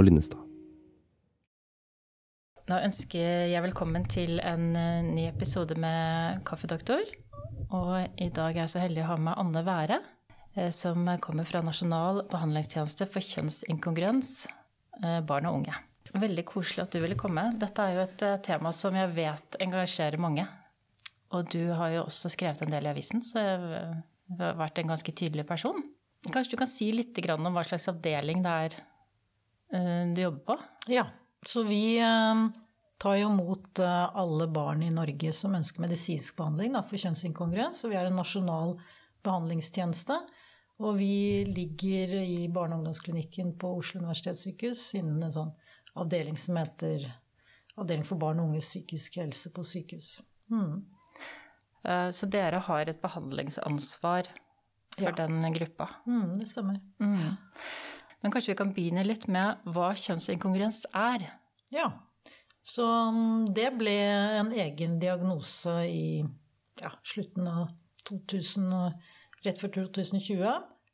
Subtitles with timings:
[0.00, 0.40] Og Linnestad.
[2.70, 7.02] Da ønsker jeg velkommen til en eh, ny episode med Kaffedoktor.
[7.76, 9.98] Og i dag er jeg så heldig å ha med Anne Være,
[10.54, 14.32] eh, som kommer fra Nasjonal behandlingstjeneste for kjønnsinkongruens,
[15.02, 15.76] eh, barn og unge.
[16.14, 17.50] Veldig koselig at du ville komme.
[17.60, 20.46] Dette er jo et tema som jeg vet engasjerer mange.
[21.36, 23.60] Og du har jo også skrevet en del i avisen, så jeg
[24.40, 25.76] har vært en ganske tydelig person.
[26.30, 28.80] Kanskje du kan si litt om hva slags avdeling det er
[29.70, 30.56] du jobber på?
[30.90, 31.06] Ja,
[31.46, 32.48] så vi eh,
[32.98, 37.80] tar jo mot eh, alle barn i Norge som ønsker medisinsk behandling da, for kjønnsinkongruens.
[37.80, 38.76] Så vi er en nasjonal
[39.24, 40.18] behandlingstjeneste.
[40.80, 45.50] Og vi ligger i barne- og ungdomsklinikken på Oslo universitetssykehus innen en sånn
[46.00, 47.10] avdeling som heter
[47.80, 50.08] Avdeling for barn og unges psykisk helse på sykehus.
[50.52, 50.82] Mm.
[52.12, 54.26] Så dere har et behandlingsansvar
[54.96, 55.12] for ja.
[55.16, 55.86] den gruppa?
[56.04, 56.80] Mm, det stemmer.
[57.00, 57.38] Mm.
[58.20, 61.26] Men kanskje vi kan begynne litt med hva kjønnsinkongruens er?
[61.72, 61.88] Ja.
[62.62, 63.96] Så mm, det ble
[64.40, 66.20] en egen diagnose i
[66.80, 67.70] ja, slutten av
[68.08, 68.74] 2000,
[69.46, 70.44] rett før 2020.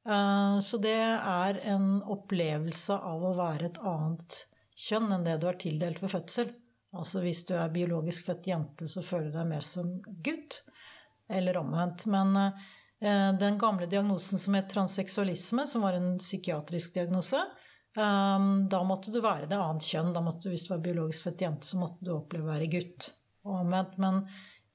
[0.07, 4.45] Eh, så det er en opplevelse av å være et annet
[4.87, 6.55] kjønn enn det du er tildelt ved fødsel.
[6.97, 10.63] Altså hvis du er biologisk født jente, så føler du deg mer som gutt.
[11.27, 12.07] Eller omvendt.
[12.07, 12.67] Men Eh,
[13.41, 17.41] den gamle diagnosen som het transseksualisme, som var en psykiatrisk diagnose,
[17.99, 20.13] eh, da måtte du være det annet kjønn.
[20.17, 23.11] Da måtte, hvis du var biologisk født jente, så måtte du oppleve å være gutt.
[23.47, 24.25] Men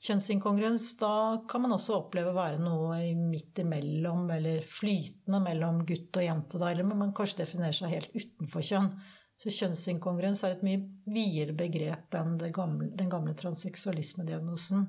[0.02, 1.14] kjønnsinkongruens, da
[1.50, 6.62] kan man også oppleve å være noe midt imellom, eller flytende mellom gutt og jente.
[6.62, 8.94] Da, eller man kanskje definerer seg helt utenfor kjønn.
[9.42, 14.86] Så kjønnsinkongruens er et mye videre begrep enn gamle, den gamle transseksualismediagnosen.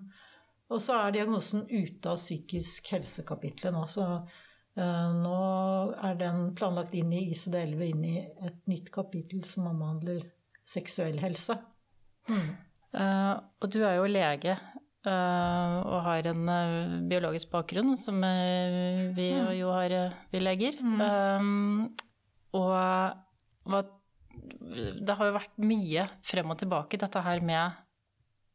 [0.73, 3.85] Og så er diagnosen ute av psykisk helse-kapitlet nå.
[3.91, 5.39] Så uh, nå
[6.09, 10.25] er den planlagt inn i ICD-11 inn i et nytt kapittel som omhandler
[10.65, 11.59] seksuell helse.
[12.31, 12.53] Mm.
[12.93, 16.45] Uh, og du er jo lege uh, og har en
[17.11, 19.53] biologisk bakgrunn, som vi mm.
[19.59, 19.97] jo har,
[20.33, 20.79] vi leger.
[20.81, 21.89] Mm.
[22.57, 22.73] og
[23.69, 23.83] hva,
[24.73, 27.82] det har jo vært mye frem og tilbake, dette her med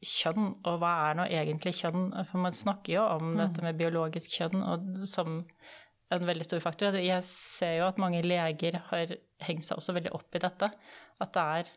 [0.06, 2.12] kjønn, og hva er nå egentlig kjønn?
[2.30, 3.36] For man snakker jo om mm.
[3.42, 5.42] dette med biologisk kjønn og som
[6.14, 6.96] en veldig stor faktor.
[7.02, 10.70] Jeg ser jo at mange leger har hengt seg også veldig opp i dette.
[11.24, 11.74] At det er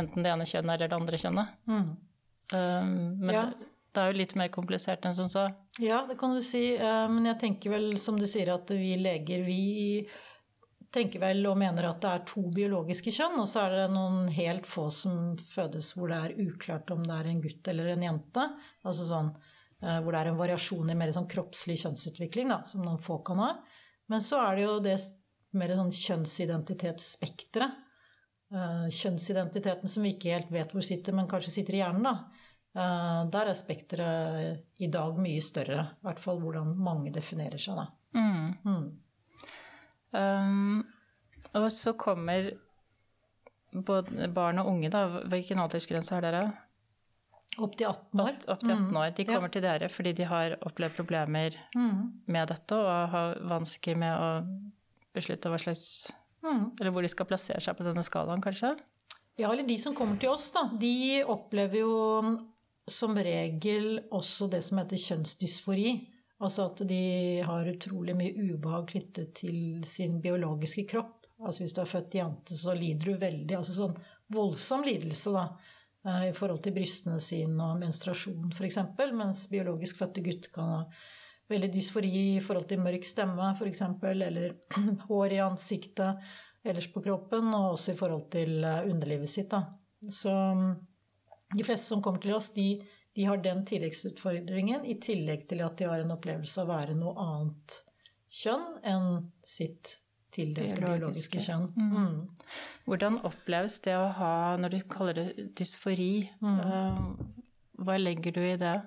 [0.00, 1.58] enten det ene kjønnet eller det andre kjønnet.
[1.66, 1.90] Mm.
[2.54, 3.44] Um, men ja.
[3.48, 5.48] det, det, er jo litt mer komplisert enn som så.
[5.82, 6.64] Ja, det kan du si.
[6.78, 10.04] Uh, men jeg tenker vel, som du sier, at vi leger, vi
[10.94, 14.28] tenker vel og mener at det er to biologiske kjønn, og så er det noen
[14.34, 18.06] helt få som fødes hvor det er uklart om det er en gutt eller en
[18.06, 18.46] jente.
[18.82, 22.82] Altså sånn eh, hvor det er en variasjon i mer sånn kroppslig kjønnsutvikling, da, som
[22.86, 23.52] noen få kan ha.
[24.10, 24.98] Men så er det jo det
[25.60, 27.86] mer sånn kjønnsidentitetsspekteret.
[28.50, 32.16] Eh, kjønnsidentiteten som vi ikke helt vet hvor sitter, men kanskje sitter i hjernen, da.
[32.74, 35.84] Eh, der er spekteret i dag mye større.
[36.00, 37.86] I hvert fall hvordan mange definerer seg, da.
[38.18, 38.50] Mm.
[38.66, 38.90] Mm.
[40.16, 40.82] Um,
[41.56, 42.50] og så kommer
[43.70, 45.06] både barn og unge, da.
[45.30, 46.44] Hvilken aldersgrense har dere?
[47.58, 48.36] Opp til 18 år.
[48.46, 48.98] Opp, til 18 mm.
[49.00, 49.08] år.
[49.16, 49.54] De kommer ja.
[49.56, 51.96] til dere fordi de har opplevd problemer mm.
[52.30, 54.30] med dette og har vansker med å
[55.16, 55.84] beslutte hva slags
[56.46, 56.78] mm.
[56.78, 58.76] Eller hvor de skal plassere seg på denne skalaen, kanskje?
[59.40, 60.68] Ja, eller de som kommer til oss, da.
[60.78, 61.94] De opplever jo
[62.90, 65.92] som regel også det som heter kjønnsdysfori.
[66.40, 67.02] Altså at de
[67.44, 71.26] har utrolig mye ubehag knyttet til sin biologiske kropp.
[71.40, 73.56] Altså hvis du er født jente, så lider du veldig.
[73.58, 73.96] Altså sånn
[74.32, 75.46] voldsom lidelse, da.
[76.06, 78.78] Eh, I forhold til brystene sine og menstruasjon, f.eks.
[79.16, 80.82] Mens biologisk fødte gutt kan ha
[81.50, 83.82] veldig dysfori i forhold til mørk stemme, f.eks.
[84.12, 84.54] Eller
[85.10, 86.32] hår i ansiktet
[86.64, 89.64] ellers på kroppen, og også i forhold til eh, underlivet sitt, da.
[90.08, 90.72] Så mm,
[91.56, 92.78] de fleste som kommer til oss, de
[93.20, 96.94] de har den tilleggsutfordringen, i tillegg til at de har en opplevelse av å være
[96.96, 97.74] noe annet
[98.32, 99.10] kjønn enn
[99.44, 99.98] sitt
[100.32, 101.66] tildelte biologiske, biologiske kjønn.
[101.76, 101.90] Mm.
[101.98, 102.54] Mm.
[102.86, 104.32] Hvordan oppleves det å ha,
[104.62, 106.62] når du kaller det dysfori, mm.
[106.64, 107.44] uh,
[107.84, 108.78] hva legger du i det?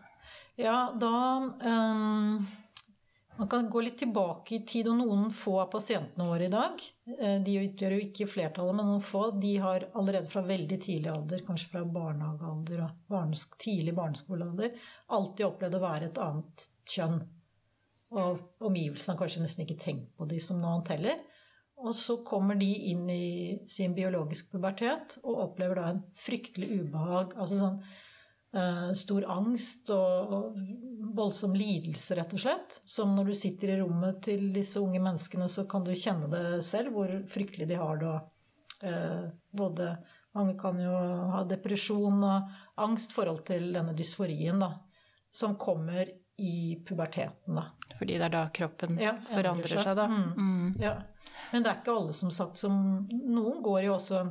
[0.58, 1.14] Ja, da
[1.46, 2.42] um,
[3.38, 6.82] man kan gå litt tilbake i tid, og noen få av pasientene våre i dag
[7.18, 9.26] eh, De utgjør jo ikke flertallet, men noen få.
[9.42, 14.78] De har allerede fra veldig tidlig alder, kanskje fra barnehagealder og barnesk tidlig barneskolealder,
[15.18, 17.20] alltid opplevd å være et annet kjønn.
[18.14, 21.22] Og omgivelsene har kanskje nesten ikke tenkt på de som noe annet heller.
[21.84, 27.34] Og så kommer de inn i sin biologiske pubertet og opplever da en fryktelig ubehag.
[27.34, 27.80] Altså sånn
[28.94, 30.58] stor angst og, og
[31.14, 32.80] voldsom lidelse, rett og slett.
[32.86, 36.64] Som når du sitter i rommet til disse unge menneskene, så kan du kjenne det
[36.66, 38.18] selv, hvor fryktelig de har det.
[38.90, 39.96] Eh, både
[40.34, 40.92] Mange kan jo
[41.30, 44.72] ha depresjon og angst i forhold til denne dysforien, da.
[45.30, 46.10] Som kommer
[46.42, 47.68] i puberteten, da.
[48.00, 50.08] Fordi det er da kroppen Ja, forandrer seg, da.
[50.10, 50.32] Mm.
[50.34, 50.72] Mm.
[50.82, 50.96] Ja.
[51.52, 52.74] Men det er ikke alle som sagt som
[53.12, 54.24] Noen går jo også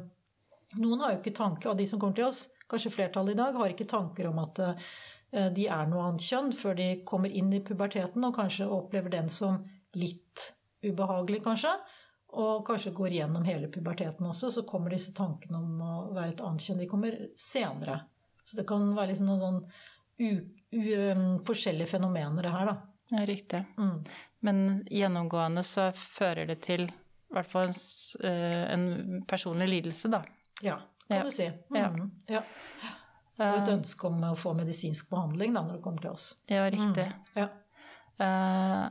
[0.83, 3.57] Noen har jo ikke tanke, av de som kommer til oss, kanskje flertallet i dag,
[3.61, 7.53] har ikke tanker om at eh, de er noe annet kjønn før de kommer inn
[7.55, 9.63] i puberteten og kanskje opplever den som
[9.97, 10.53] litt
[10.83, 11.73] ubehagelig, kanskje.
[12.43, 16.41] Og kanskje går gjennom hele puberteten også, så kommer disse tankene om å være et
[16.45, 16.81] annet kjønn.
[16.81, 17.99] De kommer senere.
[18.49, 19.59] Så det kan være liksom noen sånn
[20.23, 22.77] um, forskjellige fenomener, det her, da.
[23.13, 23.61] Ja, riktig.
[23.77, 23.99] Mm.
[24.49, 27.77] Men gjennomgående så fører det til i hvert fall en,
[28.29, 30.23] eh, en personlig lidelse, da.
[30.65, 30.79] Ja,
[31.13, 31.29] kan Ja.
[31.29, 31.51] du si.
[31.77, 31.91] Ja.
[31.93, 32.11] Mm.
[32.33, 32.43] Ja.
[33.43, 36.33] Og et ønske om å få medisinsk behandling da, når det kommer til oss.
[36.53, 37.07] Ja, riktig.
[37.39, 37.49] Ja.
[38.21, 38.91] Uh,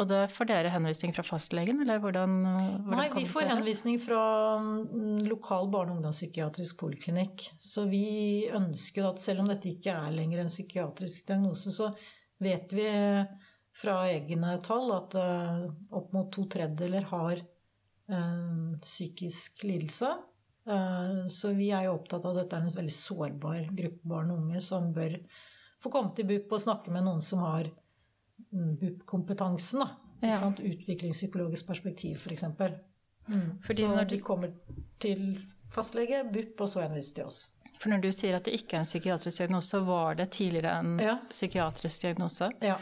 [0.00, 2.38] og da får dere henvisning fra fastlegen, eller hvordan,
[2.86, 4.22] hvordan Nei, vi får henvisning fra
[4.62, 7.50] mm, lokal barne- og ungdomspsykiatrisk poliklinikk.
[7.60, 11.90] Så vi ønsker at selv om dette ikke er lenger en psykiatrisk diagnose, så
[12.40, 12.88] vet vi
[13.76, 15.68] fra egne tall at eh,
[16.00, 20.14] opp mot to tredjedeler har eh, psykisk lidelse.
[20.66, 24.30] Eh, så vi er jo opptatt av at dette er en veldig sårbar gruppe barn
[24.34, 25.16] og unge som bør
[25.80, 27.70] få komme til BUP og snakke med noen som har
[28.52, 29.86] mm, BUP-kompetansen.
[30.20, 30.36] Ja.
[30.52, 32.44] Utviklingspsykologisk perspektiv, f.eks.
[33.30, 33.58] Mm.
[33.64, 34.52] Fordi så når de kommer
[35.00, 35.24] til
[35.72, 37.40] fastlege, BUP, og så henvises til oss.
[37.80, 40.74] For når du sier at det ikke er en psykiatrisk diagnose, så var det tidligere
[40.82, 41.14] en Ja.
[41.30, 42.50] psykiatrisk diagnose.
[42.60, 42.76] Ja.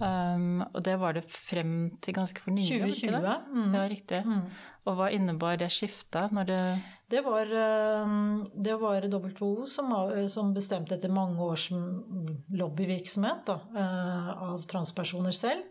[0.00, 2.80] Um, og det var det frem til ganske for nylig?
[2.80, 3.26] var det ikke 2020.
[3.26, 3.38] det?
[3.52, 3.74] Mm.
[3.74, 4.20] Ja, riktig.
[4.24, 4.44] Mm.
[4.88, 6.62] Og hva innebar det skiftet når det
[7.10, 8.12] Det var, eh,
[8.54, 9.90] det var WHO som,
[10.30, 15.64] som bestemte etter mange års mm, lobbyvirksomhet da, eh, av transpersoner selv,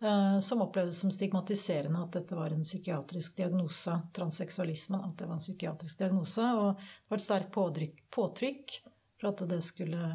[0.00, 5.36] eh, som opplevde som stigmatiserende at dette var en psykiatrisk diagnose, transseksualismen, at det var
[5.36, 6.48] en psykiatrisk diagnose.
[6.56, 8.80] Og det var et sterkt påtrykk, påtrykk
[9.20, 10.10] for at det skulle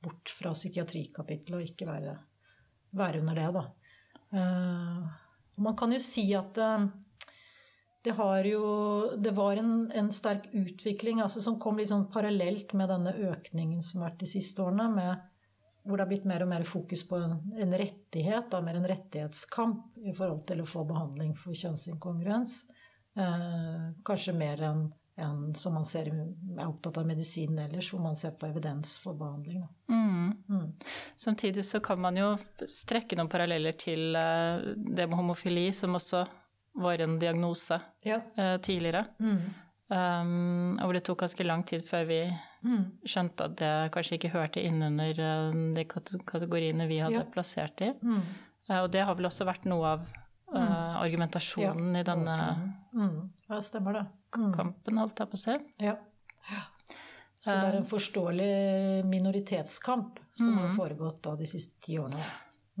[0.00, 2.16] bort fra psykiatrikapitlet og ikke være,
[2.96, 3.64] være under det, da.
[4.32, 5.08] Eh,
[5.60, 6.86] Man kan jo si at eh,
[8.04, 8.62] det, har jo,
[9.18, 14.00] det var en, en sterk utvikling altså, som kom liksom parallelt med denne økningen som
[14.00, 15.26] har vært de siste årene, med,
[15.84, 18.88] hvor det har blitt mer og mer fokus på en, en rettighet, da, mer en
[18.88, 22.62] rettighetskamp i forhold til å få behandling for kjønnsinkongruens.
[23.20, 24.86] Eh, kanskje mer enn
[25.20, 29.14] enn som man ser, er opptatt av medisin ellers, hvor man ser på evidens for
[29.14, 29.62] behandling.
[29.88, 30.32] Mm.
[30.48, 30.72] Mm.
[31.16, 32.32] Samtidig så kan man jo
[32.66, 36.26] strekke noen paralleller til eh, det med homofili, som også
[36.80, 38.20] var en diagnose Ja.
[38.36, 39.06] eh, tidligere.
[39.20, 39.40] Mm.
[39.90, 42.20] Um, og hvor det tok ganske lang tid før vi
[42.62, 42.84] Mm.
[43.08, 47.22] skjønte at det kanskje ikke hørte innunder uh, de kategoriene vi hadde Ja.
[47.32, 48.06] plassert det i.
[48.06, 48.20] Mm.
[48.68, 50.00] Eh, og det har vel også vært noe av
[50.54, 52.36] uh, argumentasjonen i denne
[52.92, 53.30] Mm.
[53.48, 54.06] Ja, stemmer det.
[54.36, 54.52] Mm.
[54.54, 55.56] kampen, holdt jeg på å si.
[55.82, 55.96] Ja.
[57.40, 62.26] Så det er en forståelig minoritetskamp som har foregått da de siste ti årene.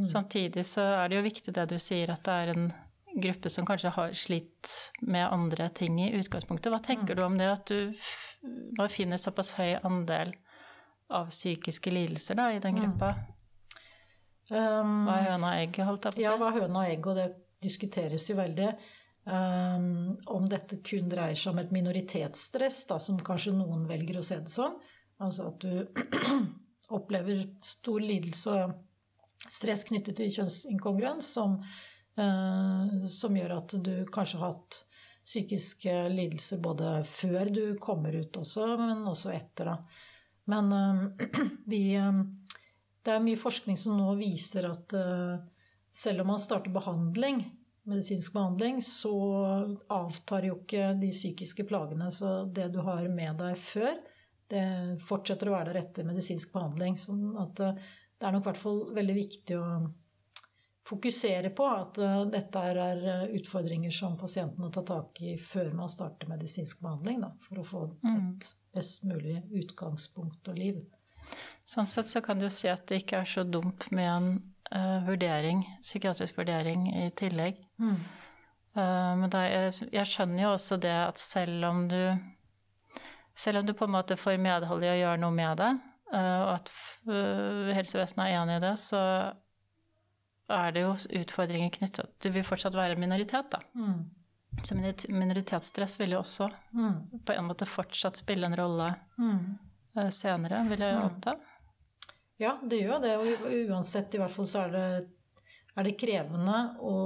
[0.06, 2.68] Samtidig så er det jo viktig det du sier, at det er en
[3.20, 4.68] gruppe som kanskje har slitt
[5.00, 6.70] med andre ting i utgangspunktet.
[6.72, 7.90] Hva tenker du om det at du
[8.78, 10.32] man finner såpass høy andel
[11.10, 13.14] av psykiske lidelser da, i den gruppa?
[14.50, 16.24] Um, Hva er høna og egg, holdt jeg på å si?
[16.24, 17.26] ja, hva er høna og egg, og det
[17.62, 18.70] diskuteres jo veldig.
[19.30, 24.24] Um, om dette kun dreier seg om et minoritetsstress, da, som kanskje noen velger å
[24.26, 24.74] se det som.
[25.22, 26.00] Altså at du
[26.98, 28.72] opplever stor lidelse og
[29.46, 31.60] stress knyttet til kjønnsinkongruens, som,
[32.18, 34.80] uh, som gjør at du kanskje har hatt
[35.20, 39.78] psykiske lidelser både før du kommer ut også, men også etter, da.
[40.50, 41.30] Men uh,
[41.70, 42.24] vi uh,
[43.00, 44.92] Det er mye forskning som nå viser at
[45.90, 47.38] selv om man starter behandling,
[47.90, 49.12] medisinsk behandling, så
[49.90, 52.10] avtar jo ikke de psykiske plagene.
[52.14, 53.94] Så det du har med deg før,
[54.50, 54.66] det
[55.06, 56.98] fortsetter å være der etter medisinsk behandling.
[56.98, 59.66] Sånn at eh, det er nok i hvert fall veldig viktig å
[60.90, 65.70] fokusere på at eh, dette er eh, utfordringer som pasienten må ta tak i før
[65.78, 70.80] man starter medisinsk behandling, da, for å få et best mulig utgangspunkt og liv.
[71.70, 74.30] Sånn sett så kan du si at det ikke er så dumt med en
[74.74, 77.60] uh, vurdering, psykiatrisk vurdering i tillegg.
[77.80, 77.96] Mm.
[78.76, 81.96] Uh, men da, jeg, jeg skjønner jo også det at selv om du
[83.34, 85.70] selv om du på en måte får medhold i å gjøre noe med det,
[86.12, 86.70] uh, og at
[87.08, 89.00] uh, helsevesenet er enig i det, så
[90.50, 93.60] er det jo utfordringer knyttet Du vil fortsatt være en minoritet, da.
[93.78, 94.00] Mm.
[94.66, 97.22] Så minorit- minoritetsstress vil jo også Mm.
[97.24, 99.58] på en måte fortsatt spille en rolle Mm.
[100.10, 101.34] senere, vil jeg anta.
[102.38, 103.16] Ja, det gjør det.
[103.18, 105.08] Og uansett, i hvert fall så er det,
[105.80, 106.96] er det krevende å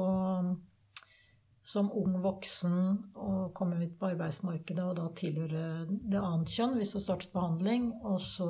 [1.64, 2.81] som ung voksen
[3.16, 7.33] å komme ut på arbeidsmarkedet og da tilhøre det annet kjønn hvis du har startet
[7.33, 8.49] behandling, og så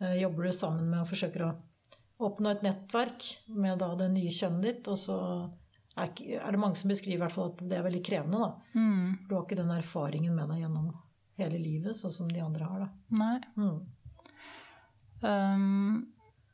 [0.00, 1.50] eh, jobber du sammen med og forsøker å
[2.24, 3.26] oppnå et nettverk
[3.60, 5.18] med da det nye kjønnet ditt, og så
[6.00, 8.80] er, det mange som beskriver at det er veldig krevende, da.
[8.80, 9.28] Mm.
[9.28, 10.90] Du har ikke den erfaringen med deg gjennom
[11.40, 13.20] hele livet, sånn som de andre har, da.
[13.20, 13.36] Nei.
[13.60, 13.78] Mm.
[15.20, 16.08] Um,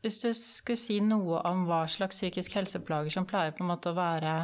[0.07, 3.91] hvis du skulle si noe om hva slags psykisk helseplager som pleier på en måte
[3.91, 4.37] å være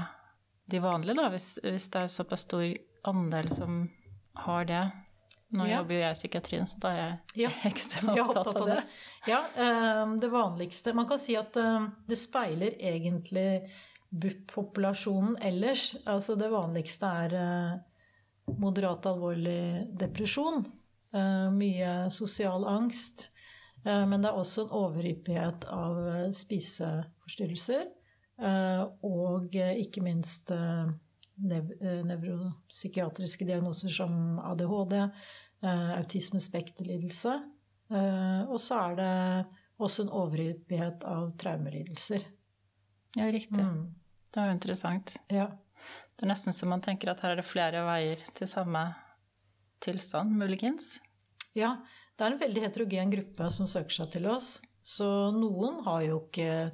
[0.73, 2.67] de vanlige, da, hvis, hvis det er såpass stor
[3.09, 3.85] andel som
[4.47, 4.83] har det.
[5.53, 5.79] Nå Ja.
[5.79, 7.51] jobber jo jeg i psykiatrien, så da er jeg Ja.
[7.71, 8.83] ekstra opptatt, opptatt, av det.
[9.29, 13.69] Ja, eh, det vanligste Man kan si at eh, det speiler egentlig
[14.13, 15.95] BUP-populasjonen ellers.
[16.07, 20.65] Altså det vanligste er eh, moderat alvorlig depresjon.
[21.53, 23.27] Mye sosial angst.
[23.85, 27.87] Eh, Men det er også en overhyppighet av eh, spiseforstyrrelser.
[28.43, 30.51] eh, Og ikke minst
[31.43, 31.71] nev
[32.07, 34.95] nevropsykiatriske diagnoser som ADHD,
[35.63, 37.33] autismespekterlidelse.
[38.49, 39.13] Og så er det
[39.83, 42.23] også en overhyppighet av traumelidelser.
[43.17, 43.63] Ja, riktig.
[43.63, 43.95] Mm.
[44.31, 45.17] Det var jo interessant.
[45.33, 45.49] Ja.
[46.17, 48.85] Det er nesten så man tenker at her er det flere veier til samme
[49.83, 51.01] tilstand, muligens.
[51.59, 51.77] ja,
[52.23, 54.61] det er en veldig heterogen gruppe som søker seg til oss.
[54.87, 56.71] Så noen har jo ikke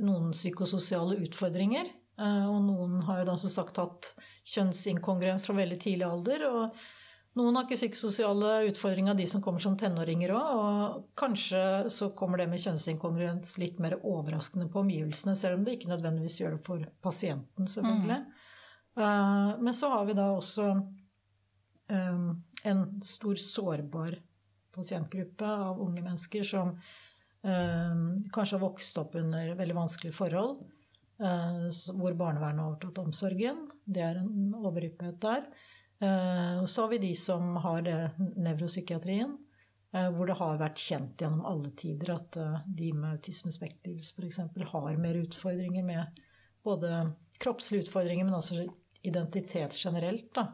[0.00, 1.90] noen psykososiale utfordringer.
[2.16, 4.14] eh, Og noen har jo da som sagt hatt
[4.48, 6.44] kjønnsinkongruens fra veldig tidlig alder.
[6.48, 6.78] Og
[7.36, 10.54] noen har ikke psykososiale utfordringer, de som kommer som tenåringer òg.
[10.56, 15.76] Og kanskje så kommer det med kjønnsinkongruens litt mer overraskende på omgivelsene, selv om det
[15.76, 18.22] ikke nødvendigvis gjør det for pasienten, selvfølgelig.
[18.96, 19.60] Mm.
[19.62, 20.70] Men så har vi da også
[21.92, 22.24] eh,
[22.72, 24.16] en stor sårbar
[24.78, 27.96] pasientgruppe av unge mennesker som eh,
[28.34, 30.62] kanskje har vokst opp under veldig vanskelige forhold,
[31.22, 31.66] eh,
[31.98, 33.66] hvor barnevernet har overtatt omsorgen.
[33.84, 35.50] Det er en overhyppighet der.
[36.00, 39.36] Eh, så har vi de som har eh, nevropsykiatrien,
[39.94, 44.70] eh, hvor det har vært kjent gjennom alle tider at eh, de med autismespekterlidelse f.eks.
[44.72, 46.22] har mer utfordringer med
[46.66, 46.92] både
[47.42, 48.66] kroppslige utfordringer, men også
[49.06, 50.30] identitet generelt.
[50.34, 50.52] Da.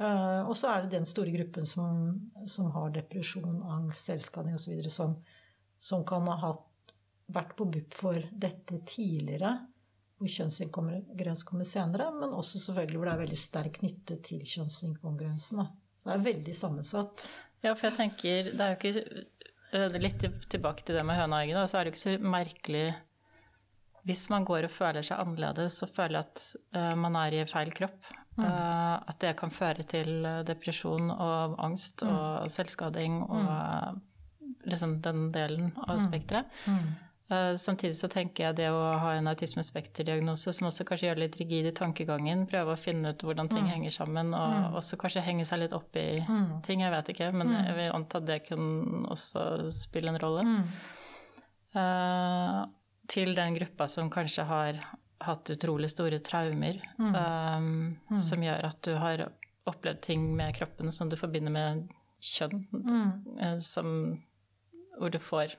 [0.00, 2.08] Eh, og så er det den store gruppen som,
[2.50, 5.18] som har depresjon, angst, selvskading osv., som,
[5.78, 6.70] som kan ha hatt,
[7.34, 9.54] vært på BUP for dette tidligere,
[10.20, 15.62] hvor kjønnsinkongruens kommer senere, men også selvfølgelig hvor det er veldig sterk nytte til kjønnsinkongruensen.
[15.96, 17.24] Så det er veldig sammensatt.
[17.64, 19.24] Ja, for jeg tenker, det er jo ikke
[19.78, 22.34] øh, Litt tilbake til det med høna og egget, så er det jo ikke så
[22.36, 22.86] merkelig
[24.04, 26.42] hvis man går og føler seg annerledes og føler at
[26.76, 28.12] øh, man er i feil kropp.
[28.38, 34.02] Øh, at det kan føre til øh, depresjon og angst og selvskading og mm.
[34.70, 36.46] liksom den delen av spekteret.
[37.30, 41.22] Uh, Samtidig så tenker jeg det å ha en autismespekterdiagnose som også kanskje gjør det
[41.22, 45.24] litt rigid i tankegangen, prøve å finne ut hvordan ting henger sammen, og også kanskje
[45.24, 46.20] henge seg litt opp i
[46.66, 50.44] ting, jeg vet ikke, men jeg vil anta at det kunne også spille en rolle.
[51.74, 52.60] Uh,
[53.10, 54.84] til den gruppa som kanskje har
[55.24, 59.28] hatt utrolig store traumer, eh, som gjør at du har
[59.64, 61.86] opplevd ting med kroppen som du forbinder med
[62.24, 63.60] kjønn, mm.
[63.64, 63.88] som,
[64.98, 65.54] hvor du får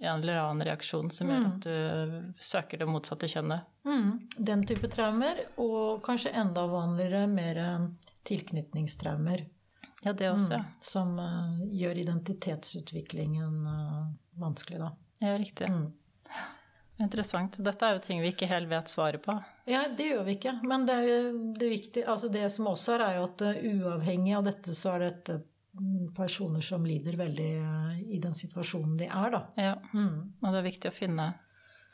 [0.00, 3.68] en eller annen reaksjon som gjør at du søker det motsatte kjønnet.
[3.84, 7.86] Mm, den type traumer, og kanskje enda vanligere mer eh,
[8.28, 9.44] tilknytningstraumer.
[10.02, 10.62] Ja, det også, ja.
[10.80, 14.06] Som uh, gjør identitetsutviklingen uh,
[14.40, 14.94] vanskelig, da.
[15.20, 15.68] Ja, riktig.
[15.68, 15.90] Mm.
[17.00, 17.56] Interessant.
[17.64, 19.34] Dette er jo ting vi ikke helt vet svaret på.
[19.70, 20.56] Ja, det gjør vi ikke.
[20.68, 24.34] Men det, er det, viktige, altså det som også er, er jo at eh, uavhengig
[24.36, 25.40] av dette, så er dette
[26.16, 29.42] personer som lider veldig eh, i den situasjonen de er, da.
[29.60, 29.76] Ja.
[29.94, 30.34] Mm.
[30.42, 31.30] Og det er viktig å finne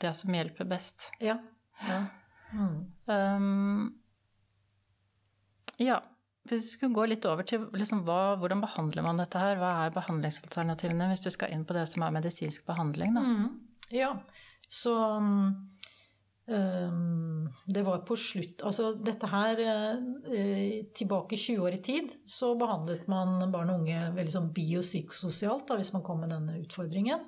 [0.03, 1.11] det som hjelper best.
[1.23, 1.39] Ja.
[1.87, 2.01] ja.
[2.57, 2.77] Mm.
[3.07, 3.95] Um,
[5.83, 6.01] ja,
[6.47, 9.59] hvis vi skulle gå litt over til liksom hva, hvordan behandler man dette her?
[9.61, 13.17] Hva er behandlingsalternativene hvis du skal inn på det som er medisinsk behandling?
[13.17, 13.25] Da?
[13.25, 13.49] Mm.
[13.95, 14.13] Ja,
[14.68, 15.66] så um,
[17.66, 23.06] Det var på slutt Altså dette her eh, Tilbake 20 år i tid så behandlet
[23.11, 27.23] man barn og unge veldig sånn biopsykososialt da, hvis man kom med denne utfordringen.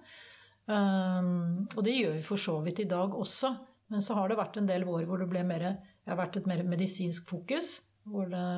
[0.69, 3.55] Um, og det gjør vi for så vidt i dag også.
[3.89, 5.65] Men så har det vært en del år hvor det ble mer,
[6.09, 7.79] har vært et mer medisinsk fokus.
[8.09, 8.49] Hvor det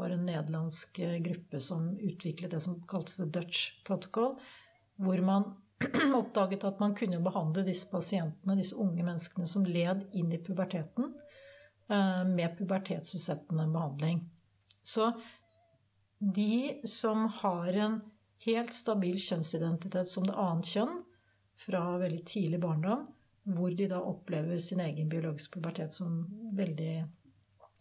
[0.00, 4.34] var en nederlandsk eh, gruppe som utviklet det som kaltes The Dutch Protocol.
[5.00, 5.50] Hvor man
[6.20, 11.12] oppdaget at man kunne behandle disse pasientene, disse unge menneskene som led inn i puberteten,
[11.90, 14.24] eh, med pubertetsutsettende behandling.
[14.82, 15.12] Så
[16.18, 18.00] de som har en
[18.44, 21.00] helt stabil kjønnsidentitet som det annet kjønn
[21.60, 23.06] fra veldig tidlig barndom,
[23.44, 26.22] hvor de da opplever sin egen biologiske pubertet som
[26.56, 27.04] veldig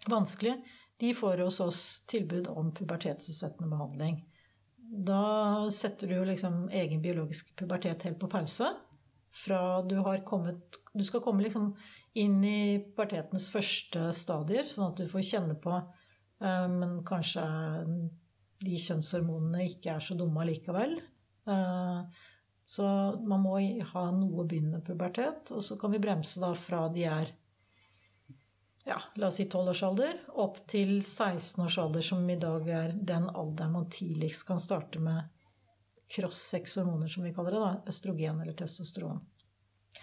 [0.08, 0.56] vanskelig,
[1.00, 4.20] de får hos oss tilbud om pubertetsutsettende behandling.
[4.90, 8.72] Da setter du jo liksom egen biologisk pubertet helt på pause.
[9.30, 11.76] Fra du har kommet Du skal komme liksom
[12.18, 17.46] inn i pubertetens første stadier, sånn at du får kjenne på eh, Men kanskje
[18.60, 20.98] de kjønnshormonene ikke er så dumme allikevel.
[21.48, 22.26] Eh,
[22.70, 22.88] så
[23.26, 23.60] man må
[23.94, 27.32] ha noe begynnende pubertet, og så kan vi bremse da fra de er
[28.86, 33.90] ja, la oss si 12-årsalder, opp til 16-årsalder, som i dag er den alderen man
[33.92, 35.28] tidligst kan starte med
[36.10, 37.60] cross-sex-hormoner, som vi kaller det.
[37.60, 39.22] da, Østrogen eller testosteron.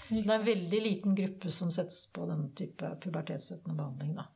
[0.09, 4.17] Det er en veldig liten gruppe som settes på den type pubertetsstøttende behandling.
[4.21, 4.29] da.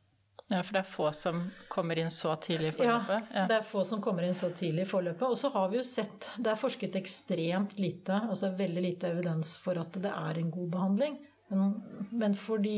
[0.51, 3.29] Ja, for det er få som kommer inn så tidlig i forløpet?
[3.31, 5.23] Ja, det er få som kommer inn så tidlig i forløpet.
[5.29, 8.83] Og så har vi jo sett Det er forsket ekstremt lite, altså det er veldig
[8.83, 11.15] lite evidens for at det er en god behandling.
[11.51, 12.75] Men, men for de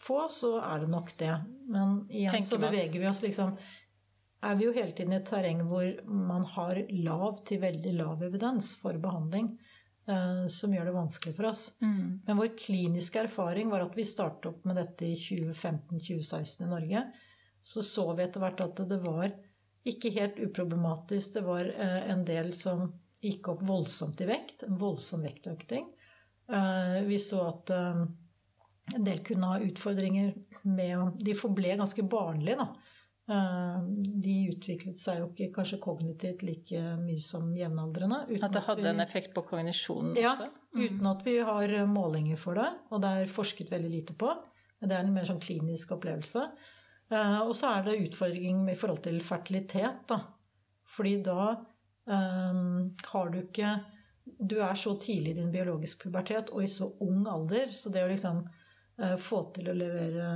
[0.00, 1.32] få så er det nok det.
[1.68, 3.56] Men igjen Tenker så beveger vi oss liksom
[4.44, 8.24] Er vi jo hele tiden i et terreng hvor man har lav til veldig lav
[8.26, 9.54] evidens for behandling,
[10.08, 11.62] eh, som gjør det vanskelig for oss.
[11.80, 12.20] Mm.
[12.26, 17.06] Men vår kliniske erfaring var at vi startet opp med dette i 2015-2016 i Norge.
[17.64, 19.32] Så så vi etter hvert at det var
[19.88, 21.38] ikke helt uproblematisk.
[21.38, 22.90] Det var eh, en del som
[23.24, 24.66] gikk opp voldsomt i vekt.
[24.68, 25.88] En voldsom vektøkning.
[26.52, 28.02] Eh, Vi så at eh,
[28.94, 30.34] en del kunne ha utfordringer
[30.64, 32.66] med De forble ganske barnlige, da.
[33.30, 33.78] Eh,
[34.24, 38.22] De utviklet seg jo ikke kanskje kognitivt like mye som jevnaldrende.
[38.42, 40.50] At det vi- hadde en effekt på kognisjonen ja, også?
[40.74, 44.32] uten at vi har målinger for det, og det er forsket veldig lite på.
[44.82, 46.42] Det er en mer sånn klinisk opplevelse.
[47.10, 50.18] Og så er det utfordring i forhold til fertilitet, da.
[50.84, 51.56] Fordi da
[52.06, 53.70] um, har du ikke
[54.24, 58.04] Du er så tidlig i din biologiske pubertet og i så ung alder, så det
[58.04, 60.28] å liksom eh, få til å levere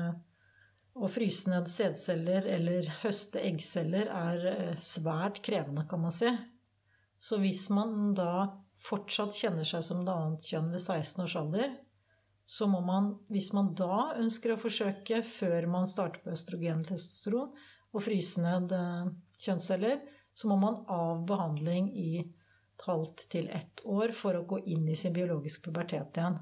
[0.98, 6.30] å fryse ned sædceller eller høste eggceller er eh, svært krevende, kan man si.
[7.18, 8.48] Så hvis man da
[8.78, 11.72] fortsatt kjenner seg som det annet kjønn ved 16 års alder,
[12.48, 17.50] så må man, hvis man da ønsker å forsøke, før man starter på østrogen testosteron,
[17.92, 19.10] å fryse ned eh,
[19.44, 20.00] kjønnsceller,
[20.34, 22.10] så må man av behandling i
[22.86, 26.38] halvt til ett år for å gå inn i sin biologiske pubertet igjen.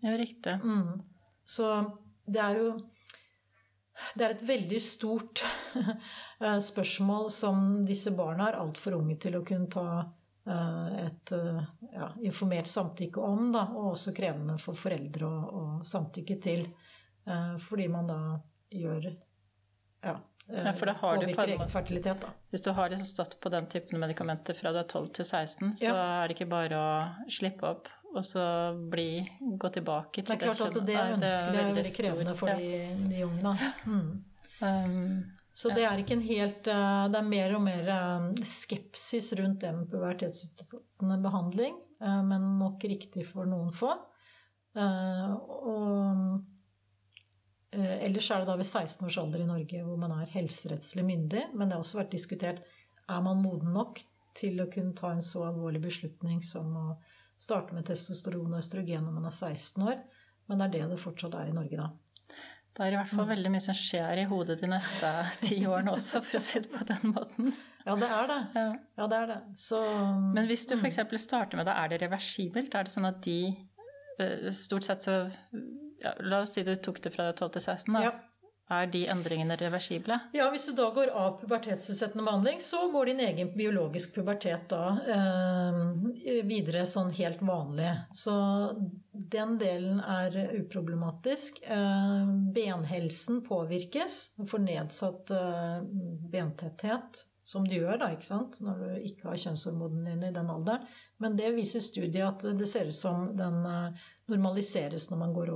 [0.00, 0.58] Det er riktig.
[0.62, 1.00] Mm.
[1.44, 1.70] Så
[2.26, 2.76] det er jo
[4.12, 5.40] Det er et veldig stort
[5.80, 9.86] eh, spørsmål som disse barna er altfor unge til å kunne ta
[10.44, 11.62] eh, et eh,
[11.94, 16.66] ja, informert samtykke om, da, og også krevende for foreldre å, å samtykke til.
[17.26, 18.18] Fordi man da
[18.70, 20.12] gjør ja,
[20.48, 22.28] Ja, på en påvirker egen fertilitet, da.
[22.54, 25.72] Hvis du har liksom stått på den typen medikamenter fra du er 12 til 16,
[25.72, 25.94] så Ja.
[26.22, 28.44] er det ikke bare å slippe opp og så
[28.90, 32.34] bli, gå tilbake til Det Det er klart at det er ønskelig er veldig krevende
[32.38, 32.56] for ja.
[32.56, 33.56] de, de da.
[33.86, 34.24] Mm.
[34.60, 39.32] Um, Så det er ikke en helt eh, Det er mer og mer eh, skepsis
[39.40, 43.92] rundt det med pubertetsutsettende behandling, eh, men nok riktig for noen få.
[44.76, 46.55] Eh, Og eh,
[48.06, 51.42] ellers er det da ved 16 års alder i Norge hvor man er helserettslig myndig,
[51.54, 52.62] men det har også vært diskutert
[53.06, 54.00] er man moden nok
[54.36, 56.86] til å kunne ta en så alvorlig beslutning som å
[57.40, 60.02] starte med testosteron og østrogen når man er 16 år.
[60.48, 61.86] Men det er det det fortsatt er i Norge da.
[62.76, 63.16] det er i hvert Mm.
[63.18, 65.10] fall veldig mye som skjer i hodet de neste
[65.46, 67.48] ti årene også, for å si det på den måten.
[67.86, 68.38] Ja, det er det.
[68.58, 68.66] Ja.
[69.00, 69.38] Ja, det er det.
[69.56, 69.80] Så
[70.34, 70.98] Men hvis du f.eks.
[71.22, 72.74] starter med det, er det reversibelt?
[72.74, 73.38] Er det sånn at de
[74.20, 75.16] eh, stort sett så
[76.02, 78.06] ja, La oss si du tok det fra 12 til 16, da.
[78.08, 78.16] Ja.
[78.66, 80.16] Er de endringene reversible?
[80.34, 84.96] Ja, hvis du da går av pubertetsutsettende behandling, så går din egen biologisk pubertet da
[85.06, 85.78] eh,
[86.48, 87.92] videre sånn helt vanlig.
[88.10, 88.34] Så
[89.12, 91.62] den delen er uproblematisk.
[91.62, 94.18] Eh, benhelsen påvirkes.
[94.40, 95.78] Du får nedsatt eh,
[96.34, 100.50] bentetthet, som du gjør da, ikke sant, når du ikke har kjønnshormonene dine i den
[100.50, 100.90] alderen.
[101.22, 105.52] Men det viser studiet at det ser ut som den eh, normaliseres når man går,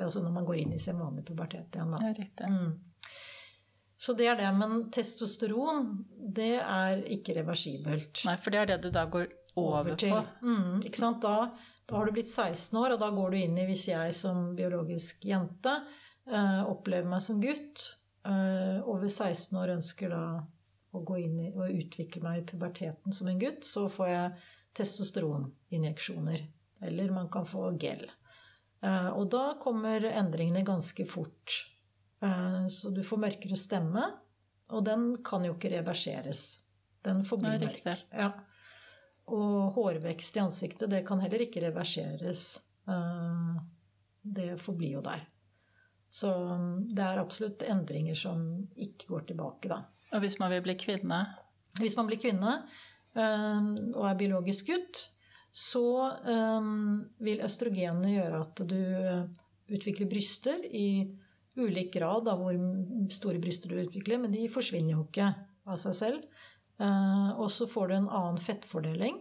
[0.00, 1.96] altså når man går inn i sin vanlige pubertet igjen.
[2.00, 2.50] Ja, riktig.
[2.50, 2.72] Mm.
[4.04, 4.50] Så det er det.
[4.58, 5.86] Men testosteron,
[6.36, 8.24] det er ikke reversibelt.
[8.28, 9.28] Nei, for det er det du da går
[9.60, 10.22] over, på.
[10.42, 11.22] Mm, ikke sant?
[11.22, 11.50] Da,
[11.86, 14.50] da har du blitt 16 år, og da går du inn i Hvis jeg som
[14.58, 15.76] biologisk jente
[16.26, 17.86] eh, opplever meg som gutt,
[18.26, 20.24] eh, og ved 16 år ønsker da
[20.94, 24.44] å gå inn i og utvikle meg i puberteten som en gutt, så får jeg
[24.78, 26.44] testosteroninjeksjoner.
[26.84, 28.04] Eller man kan få gel.
[28.84, 31.54] Eh, og da kommer endringene ganske fort.
[32.22, 34.04] Eh, Så du får mørkere stemme,
[34.70, 36.60] og den kan jo ikke reverseres.
[37.04, 37.84] Den forblir mørk.
[38.12, 38.32] Ja.
[39.26, 42.58] og hårvekst i ansiktet, det kan heller ikke reverseres.
[42.88, 43.54] Eh,
[44.22, 45.22] det forblir jo der.
[46.12, 49.80] Så mm, det er absolutt endringer som ikke går tilbake, da.
[50.12, 51.22] Og hvis man vil bli kvinne?
[51.80, 52.58] Hvis man blir kvinne
[53.14, 55.00] og er biologisk gutt,
[55.54, 55.86] så
[56.26, 58.80] um, vil østrogenene gjøre at du
[59.74, 61.06] utvikler bryster i
[61.54, 62.56] ulik grad av hvor
[63.14, 65.28] store bryster du utvikler, men de forsvinner jo ikke
[65.70, 66.24] av seg selv.
[67.38, 69.20] Og så får du en annen fettfordeling.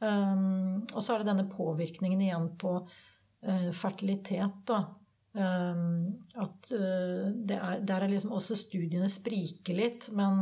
[0.00, 4.80] Og så er det denne påvirkningen igjen på uh, fertilitet, da.
[5.38, 10.08] Um, at uh, er, der er liksom også studiene spriker litt.
[10.16, 10.40] Men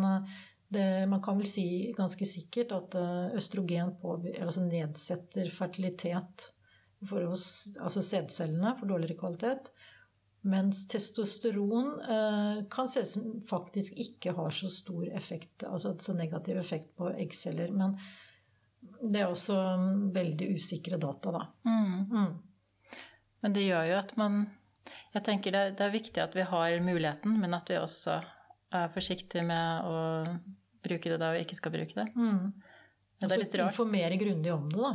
[0.73, 2.97] det, man kan vel si ganske sikkert at
[3.39, 6.51] østrogen på, altså nedsetter fertilitet
[7.07, 7.47] for hos,
[7.79, 9.71] altså sædcellene for dårligere kvalitet.
[10.47, 16.15] Mens testosteron eh, kan se ut som faktisk ikke har så stor effekt, altså så
[16.15, 17.73] negativ effekt på eggceller.
[17.75, 17.97] Men
[19.03, 19.57] det er også
[20.15, 21.43] veldig usikre data, da.
[21.67, 21.97] Mm.
[22.13, 23.01] Mm.
[23.43, 24.47] Men det gjør jo at man
[25.13, 28.21] Jeg tenker det, det er viktig at vi har muligheten, men at vi også
[28.77, 29.99] er forsiktig med å
[30.87, 32.07] bruke det da vi ikke skal bruke det.
[32.17, 32.53] Mm.
[33.17, 33.73] Det er litt rart.
[33.73, 34.93] Informere grundig om det, da.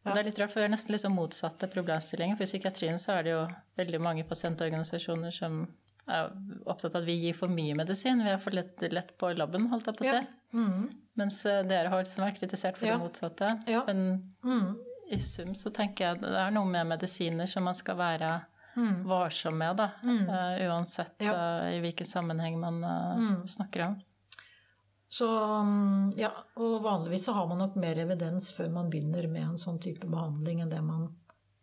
[0.00, 0.14] Ja.
[0.14, 2.38] Det er litt rart, for det er nesten sånn motsatte problemstillinger.
[2.38, 3.44] For i psykiatrien så er det jo
[3.78, 5.62] veldig mange pasientorganisasjoner som
[6.10, 6.32] er
[6.64, 8.24] opptatt av at vi gir for mye medisin.
[8.24, 10.20] Vi er for lett, lett på labben, holdt jeg på å si.
[10.20, 10.36] Ja.
[10.56, 10.86] Mm.
[11.20, 12.96] Mens eh, dere har liksom vært kritisert for ja.
[12.96, 13.52] det motsatte.
[13.86, 14.06] Men
[14.42, 14.70] mm
[15.10, 18.30] i sum så tenker jeg det er noe med medisiner som man skal være
[18.76, 19.08] mm.
[19.08, 19.90] varsom med, da.
[20.02, 20.28] Mm.
[20.28, 21.34] Uh, uansett ja.
[21.34, 24.00] uh, i hvilken sammenheng man uh, snakker om.
[25.10, 29.42] Så mm, ja, og vanligvis så har man nok mer evidens før man begynner med
[29.42, 31.10] en sånn type behandling enn det man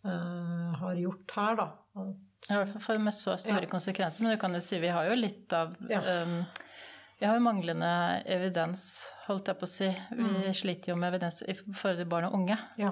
[0.08, 1.65] har gjort her, da.
[1.98, 3.70] I hvert fall for med så store ja.
[3.72, 4.24] konsekvenser.
[4.24, 6.00] Men du kan jo si vi har jo litt av ja.
[6.22, 6.38] um,
[7.20, 7.89] vi har jo manglende
[8.30, 8.86] evidens,
[9.26, 9.88] holdt jeg på å si.
[10.12, 10.54] Vi mm.
[10.56, 12.60] sliter jo med evidens i forhold til barn og unge.
[12.78, 12.91] Ja.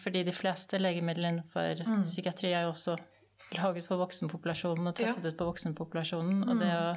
[0.00, 2.06] Fordi de fleste legemidler innenfor mm.
[2.08, 2.96] psykiatri er jo også
[3.58, 5.32] laget for voksenpopulasjonen og testet ja.
[5.32, 6.42] ut på voksenpopulasjonen.
[6.42, 6.48] Mm.
[6.48, 6.88] Og det å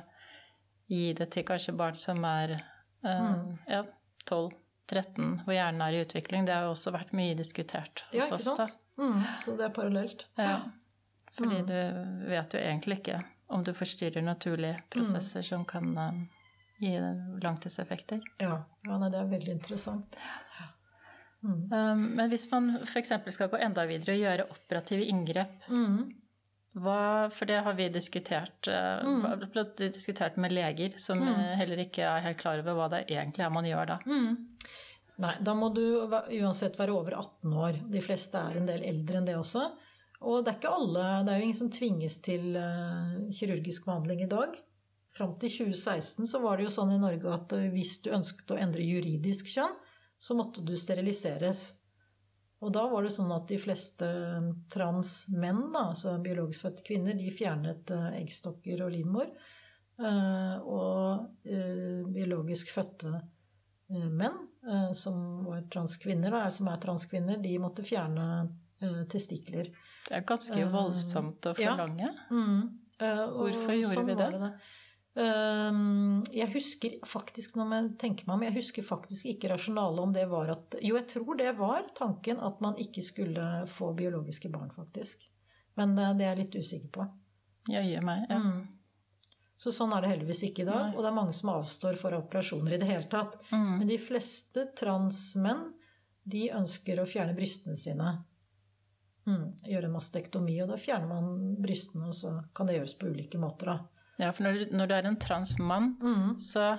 [0.87, 2.57] gi det til kanskje barn som er
[3.05, 3.33] uh,
[3.67, 3.83] ja,
[4.29, 8.29] 12-13, hvor hjernen er i utvikling, det har jo også vært mye diskutert hos ja,
[8.35, 8.47] oss.
[8.47, 8.77] Sant?
[8.97, 9.19] Mm.
[9.45, 10.25] Så det er parallelt.
[10.39, 10.61] Ja.
[11.37, 11.67] Fordi mm.
[11.69, 13.21] du vet jo egentlig ikke
[13.53, 15.49] om du forstyrrer naturlige prosesser mm.
[15.49, 16.23] som kan uh,
[16.81, 16.97] gi
[17.43, 18.23] langtidseffekter.
[18.43, 20.17] Ja, ja nei, det er veldig interessant.
[21.43, 21.71] Mm.
[21.71, 23.13] Um, men hvis man f.eks.
[23.29, 25.99] skal gå enda videre og gjøre operative inngrep mm.
[26.77, 29.61] Hva, For det har vi diskutert, uh, mm.
[29.79, 31.41] diskutert med leger, som mm.
[31.61, 33.97] heller ikke er helt klar over hva det egentlig er man gjør da.
[34.05, 34.37] Mm.
[35.23, 37.81] Nei, da må du uansett være over 18 år.
[37.89, 39.65] De fleste er en del eldre enn det også.
[40.27, 44.23] Og det er ikke alle, det er jo ingen som tvinges til uh, kirurgisk behandling
[44.25, 44.55] i dag.
[45.17, 48.53] Fram til 2016 så var det jo sånn i Norge at eh, hvis du ønsket
[48.53, 49.73] å endre juridisk kjønn,
[50.21, 51.71] så måtte du steriliseres.
[52.65, 57.29] Og da var det sånn at de fleste eh, transmenn, altså biologisk fødte kvinner, de
[57.33, 59.31] fjernet eh, eggstokker og livmor.
[59.97, 61.47] Og
[62.13, 63.15] biologisk fødte
[63.89, 64.35] menn,
[64.93, 65.15] som
[65.47, 68.27] var transkvinner, som er transkvinner, de måtte fjerne
[69.09, 69.71] testikler.
[70.05, 72.11] Det er ganske voldsomt å forlange.
[72.11, 72.27] Ja.
[72.29, 72.61] Mm.
[73.01, 74.29] Hvorfor gjorde sånn vi det?
[74.35, 74.51] det
[75.17, 80.25] jeg husker faktisk, når jeg tenker meg om, jeg husker faktisk ikke rasjonalet om det
[80.29, 84.69] var at Jo, jeg tror det var tanken at man ikke skulle få biologiske barn,
[84.75, 85.25] faktisk.
[85.77, 87.07] Men eh, det er jeg litt usikker på.
[87.71, 88.41] Gir meg, ja.
[88.41, 88.65] Mm.
[89.57, 90.91] Så sånn er det heldigvis ikke i dag.
[90.91, 90.95] Nei.
[90.95, 93.39] Og det er mange som avstår for operasjoner i det hele tatt.
[93.49, 93.71] Mm.
[93.79, 95.71] Men de fleste transmenn,
[96.27, 98.11] de ønsker å fjerne brystene sine.
[99.25, 99.47] Mm.
[99.65, 103.41] Gjøre en mastektomi, og da fjerner man brystene, og så kan det gjøres på ulike
[103.41, 103.96] måter, da.
[104.17, 106.37] Ja, for når du, når du er en transmann, mm.
[106.41, 106.71] så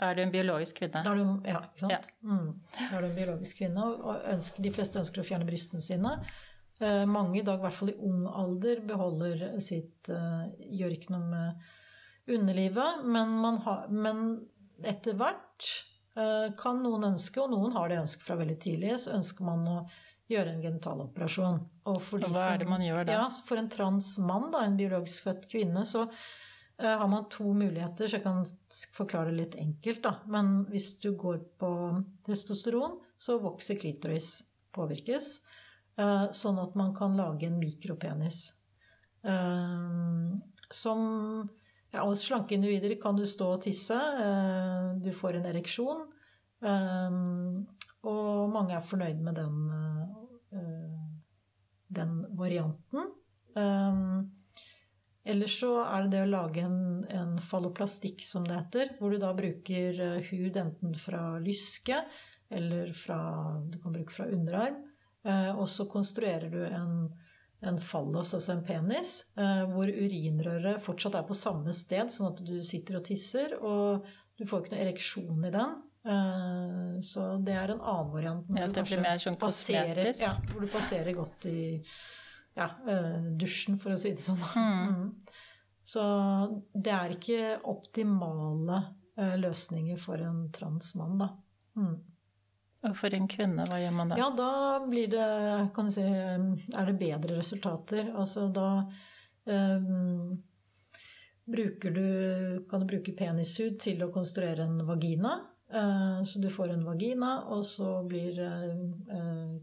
[0.00, 1.02] er du en biologisk kvinne.
[1.04, 1.92] Da er du, ja, ikke sant.
[1.96, 2.00] Ja.
[2.24, 2.52] Mm.
[2.76, 6.14] Da er du en biologisk kvinne, og ønsker, de fleste ønsker å fjerne brystene sine.
[6.80, 10.44] Eh, mange i dag, i hvert fall i ung alder, beholder sitt eh,
[10.80, 13.04] Gjør ikke noe med underlivet.
[13.04, 14.22] Men, ha, men
[14.88, 15.72] etter hvert
[16.16, 19.68] eh, kan noen ønske, og noen har det ønsket fra veldig tidlig, så ønsker man
[19.68, 19.80] å
[20.30, 21.58] gjøre en genitaloperasjon.
[21.90, 23.16] Og, og hva er det man gjør da?
[23.18, 27.52] Ja, For en trans mann, da, en biologisk født kvinne, så uh, har man to
[27.56, 28.44] muligheter, så jeg kan
[28.96, 30.02] forklare det litt enkelt.
[30.06, 30.16] da.
[30.30, 31.72] Men hvis du går på
[32.26, 34.38] testosteron, så vokser klitoris,
[34.76, 35.38] påvirkes.
[35.98, 38.46] Uh, sånn at man kan lage en mikropenis.
[39.26, 40.38] Uh,
[40.72, 41.02] som
[41.90, 43.96] ja, Hos slanke individer kan du stå og tisse.
[45.02, 46.04] du får en ereksjon.
[48.06, 50.19] og mange er fornøyd med den Eh,
[50.50, 53.08] den varianten.
[53.54, 54.30] Um,
[55.26, 59.20] ellers så er det det å lage en, en falloplastikk, som det heter, hvor du
[59.22, 62.02] da bruker uh, hud enten fra lyske
[62.50, 63.18] eller fra,
[63.70, 64.80] du kan bruke fra underarm.
[65.26, 66.94] Eh, og så konstruerer du en,
[67.66, 72.42] en fallos, altså en penis, eh, hvor urinrøret fortsatt er på samme sted, sånn at
[72.46, 74.08] du sitter og tisser, og
[74.40, 75.76] du får ikke noe ereksjon i den.
[76.06, 78.50] Eh, så det er en annen variant.
[78.56, 80.24] Ja, det blir mer sånn kosmetisk.
[80.24, 81.60] Ja, hvor du passerer godt i
[82.58, 82.68] ja,
[83.38, 84.40] dusjen, for å si det sånn.
[84.56, 84.94] Mm.
[84.94, 85.42] Mm.
[85.90, 86.02] Så
[86.74, 88.80] det er ikke optimale
[89.40, 91.28] løsninger for en trans mann, da.
[91.78, 91.94] Mm.
[92.88, 94.18] Og for en kvinne, hva gjør man da?
[94.20, 94.52] Ja, da
[94.86, 95.26] blir det
[95.76, 98.08] kan du si, Er det bedre resultater.
[98.16, 98.86] Altså da
[99.44, 100.38] um,
[101.44, 105.36] bruker du Kan du bruke penishud til å konstruere en vagina.
[105.70, 109.58] Uh, så du får en vagina, og så blir uh,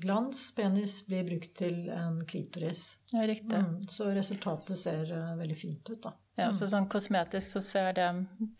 [0.00, 2.98] glans, penis, blir brukt til en klitoris.
[3.12, 3.56] Ja, riktig.
[3.56, 6.14] Mm, så resultatet ser veldig fint ut, da.
[6.40, 8.06] Ja, Så sånn kosmetisk så ser det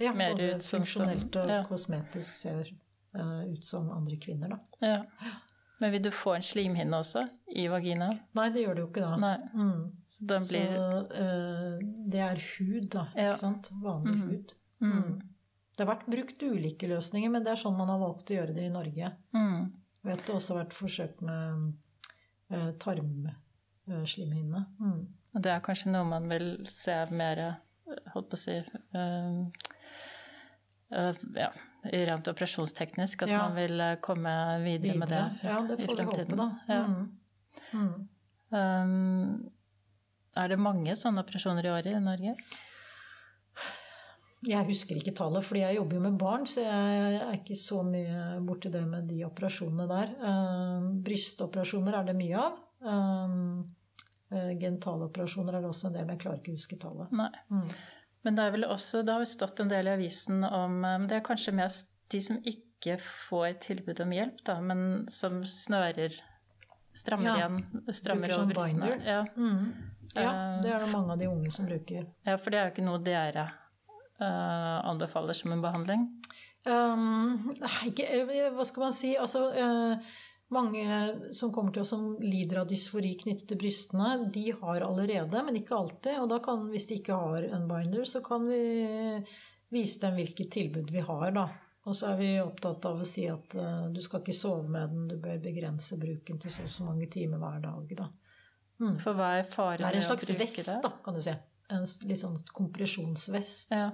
[0.03, 1.61] ja, mer ut som Ja, både funksjonelt og ja.
[1.68, 2.72] kosmetisk ser
[3.16, 4.61] uh, ut som andre kvinner, da.
[4.85, 5.38] Ja.
[5.81, 7.24] Men vil du få en slimhinne også
[7.57, 8.11] i vagina?
[8.37, 9.31] Nei, det gjør det jo ikke da.
[9.55, 9.85] Mm.
[10.12, 10.74] Så, blir...
[10.74, 11.79] Så uh,
[12.12, 13.07] det er hud, da.
[13.14, 13.70] Ikke sant?
[13.81, 14.26] Vanlig mm.
[14.29, 14.55] hud.
[14.85, 15.14] Mm.
[15.81, 18.53] Det har vært brukt ulike løsninger, men det er sånn man har valgt å gjøre
[18.53, 19.07] det i Norge.
[19.33, 19.71] Mm.
[20.05, 21.71] Vet det har også vært forsøk med
[22.53, 24.61] eh, tarmslimhinne.
[24.77, 24.99] Mm.
[25.33, 27.40] Og det er kanskje noe man vil se mer
[28.12, 28.53] Holdt på å si
[31.40, 31.49] ja,
[32.11, 33.49] rent operasjonsteknisk, at Ja.
[33.49, 36.51] man vil eh, komme videre, med det Ja, det i får vi håpe, da.
[36.69, 36.85] Ja.
[36.85, 37.19] Mm.
[37.73, 38.09] Mm.
[38.51, 39.51] Um,
[40.37, 42.37] er det mange sånne operasjoner i året i Norge?
[44.48, 47.83] Jeg husker ikke tallet, fordi jeg jobber jo med barn, så jeg er ikke så
[47.85, 50.14] mye borti det med de operasjonene der.
[50.22, 52.57] Uh, brystoperasjoner er det mye av.
[52.81, 57.12] Gentaloperasjoner uh, Genitaloperasjoner er det også en del, men jeg klarer ikke å huske tallet.
[57.20, 57.29] Nei.
[57.53, 57.68] Mm.
[58.24, 61.16] Men det er vel også, det har jo stått en del i avisen om Det
[61.16, 66.16] er kanskje mest de som ikke får tilbud om hjelp, da, men som snører
[66.96, 67.85] Strammer Ja, igjen.
[67.94, 68.88] Strammer over sånn brystene.
[69.07, 69.20] Ja.
[69.37, 69.90] Mm.
[70.16, 72.09] Ja, det er det mange av de unge som bruker.
[72.26, 73.44] ja, for det er jo ikke noe dere
[74.27, 76.09] anbefaler som en behandling.
[76.67, 79.15] Um, eh, hva skal man si?
[79.17, 80.19] Altså, uh,
[80.53, 80.85] mange
[81.33, 85.61] som kommer til oss som lider av dysfori knyttet til brystene, de har allerede, men
[85.61, 86.19] ikke alltid.
[86.21, 88.61] Og da kan, hvis de ikke har en binder, så kan vi
[89.71, 91.49] vise dem hvilket tilbud vi har, da.
[91.89, 94.91] Og så er vi opptatt av å si at uh, du skal ikke sove med
[94.93, 98.11] den, du bør begrense bruken til så og så mange timer hver dag, da.
[98.81, 98.99] Mm.
[99.01, 100.77] For hva er faren Det er en med å slags bruke vest, det?
[100.85, 101.33] da, kan du si.
[101.71, 103.71] En litt sånn kompresjonsvest.
[103.77, 103.91] Ja,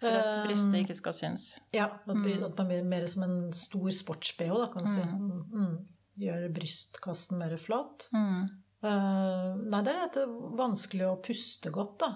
[0.00, 1.58] for at Um, brystet ikke skal synes.
[1.76, 5.02] Ja, at, bry- at man blir mer som en stor sports-BH, da, kan du si.
[5.04, 5.44] Mm.
[5.52, 5.78] Mm.
[6.20, 8.08] Gjør brystkassen mer flat.
[8.12, 8.48] Mm.
[8.82, 10.24] Eh, nei, det er dette
[10.56, 12.14] vanskelig å puste godt, da.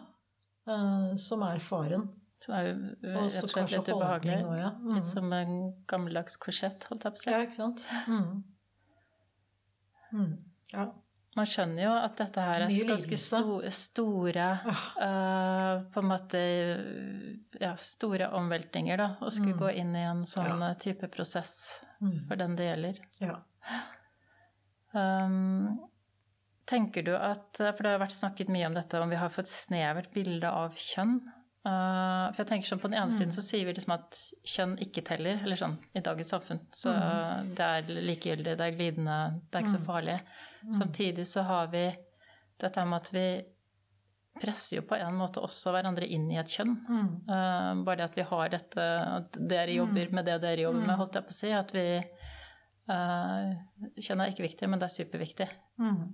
[0.67, 2.07] uh, som er faren.
[2.41, 4.39] Så er jo uh, rett og slett litt ubehagelig.
[4.45, 4.71] Også, ja.
[4.81, 4.95] Mm.
[4.97, 5.55] Litt som en
[5.89, 7.31] gammeldags korsett, holdt jeg på å si.
[7.31, 7.85] Ja, ikke sant.
[8.09, 8.45] Mm.
[10.15, 10.35] Mm.
[10.73, 10.87] Ja.
[11.37, 14.45] Man skjønner jo at dette her er ganske sto, store
[15.01, 16.43] uh, På en måte
[17.61, 19.17] ja, store omveltninger, da.
[19.21, 19.59] Å skulle Mm.
[19.65, 20.71] gå inn i en sånn Ja.
[20.71, 22.27] eh, type prosess Mm.
[22.29, 22.99] for den det gjelder.
[23.21, 23.37] ja.
[24.95, 25.81] Um,
[26.67, 29.51] tenker du at For det har vært snakket mye om dette, om vi har fått
[29.51, 31.17] snevert bilde av kjønn.
[31.67, 33.17] Uh, for jeg tenker sånn På den ene Mm.
[33.19, 34.11] siden så sier vi liksom at
[34.45, 36.61] kjønn ikke teller, eller sånn i dagens samfunn.
[36.73, 37.55] Så Mm.
[37.55, 40.21] det er likegyldig, det er glidende, det er ikke så farlig.
[40.73, 41.85] Samtidig så har vi
[42.61, 43.27] dette med at vi
[44.41, 46.75] presser jo på en måte også hverandre inn i et kjønn.
[46.89, 47.11] Mm.
[47.29, 48.87] Uh, bare det at vi har dette
[49.21, 51.53] At dere jobber med det dere jobber med, holdt jeg på å si.
[51.55, 51.87] At vi
[52.91, 53.55] uh,
[54.01, 55.49] Kjønn er ikke viktig, men det er superviktig.
[55.79, 56.05] Mm.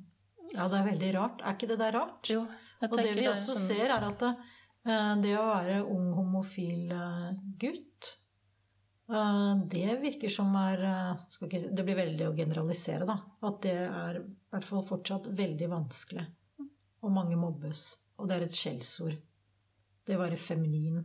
[0.54, 1.44] ja, det er veldig rart.
[1.44, 2.30] Er ikke det der rart?
[2.30, 2.46] Jo,
[2.80, 6.92] jeg Og det vi også sånn- ser, er at eh, det å være ung homofil
[6.96, 8.19] eh, gutt eh,
[9.70, 13.16] det virker som er eh, ikke Det blir veldig å generalisere, da.
[13.46, 16.26] At det er i hvert fall fortsatt veldig vanskelig.
[17.02, 17.96] Og mange mobbes.
[18.20, 19.16] Og det er et skjellsord.
[20.06, 21.00] Det å være feminin,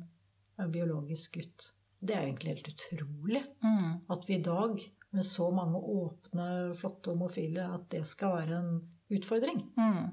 [0.59, 1.71] eh, biologisk gutt.
[2.05, 4.01] Det er egentlig helt utrolig Mm.
[4.09, 4.79] at vi i dag,
[5.11, 9.63] med så mange åpne, flotte homofile, at det skal være en utfordring.
[9.77, 10.11] Mm.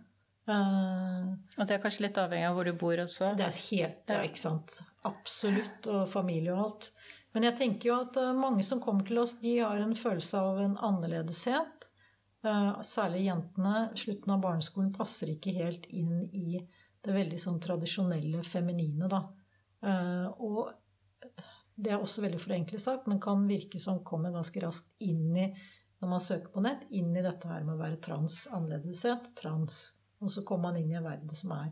[0.48, 3.36] Uh, Og det er kanskje litt avhengig av hvor du bor også.
[3.36, 4.80] det er helt Ja, ikke sant.
[5.04, 5.86] Absolutt.
[5.86, 6.90] Og familie og alt.
[7.32, 10.40] Men jeg tenker jo at eh, mange som kommer til oss, de har en følelse
[10.40, 11.88] av en annerledeshet.
[12.44, 13.88] Eh, Særlig jentene.
[13.98, 16.60] Slutten av barneskolen passer ikke helt inn i
[17.02, 19.24] det veldig sånn tradisjonelle feminine, da.
[19.82, 20.70] Eh, Og
[21.82, 25.48] det er også veldig forenklet sagt, men kan virke som kommer ganske raskt inn i
[26.02, 29.76] når man søker på nett, inn i dette her med å være trans, annerledeshet, trans.
[30.20, 31.70] Og så kommer man inn i en verden som er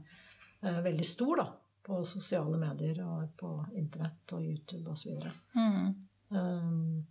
[0.86, 1.46] veldig stor, da.
[1.90, 5.16] På sosiale medier og på internett og YouTube osv.
[5.56, 5.88] Mm.
[6.30, 7.06] Um,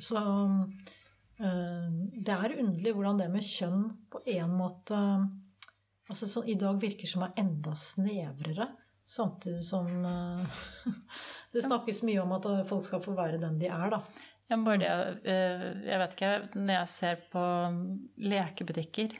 [0.00, 0.72] Så um,
[1.36, 4.96] det er underlig hvordan det med kjønn på en måte
[6.08, 8.68] altså så I dag virker som er enda snevrere.
[9.06, 10.62] Samtidig som uh,
[11.52, 14.00] det snakkes mye om at folk skal få være den de er, da.
[14.46, 14.90] Ja, bare det,
[15.26, 17.44] eh, jeg vet ikke, Når jeg ser på
[18.16, 19.16] lekebutikker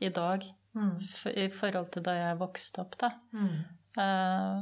[0.00, 0.98] i dag Mm.
[1.32, 3.64] i forhold til da jeg vokste opp, da Mm.
[3.96, 4.58] Eh,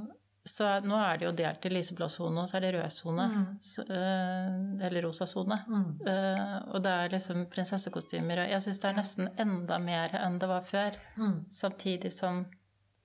[0.46, 3.24] Så nå er det jo delt i lyseblå sone, og så er det rød sone.
[3.32, 3.46] Mm.
[3.82, 5.58] Eh, Eller rosa sone.
[5.66, 5.88] Mm.
[6.06, 8.44] Eh, og det er liksom prinsessekostymer.
[8.44, 11.00] Og jeg syns det er nesten enda mer enn det var før.
[11.16, 11.40] Mm.
[11.50, 12.44] Samtidig som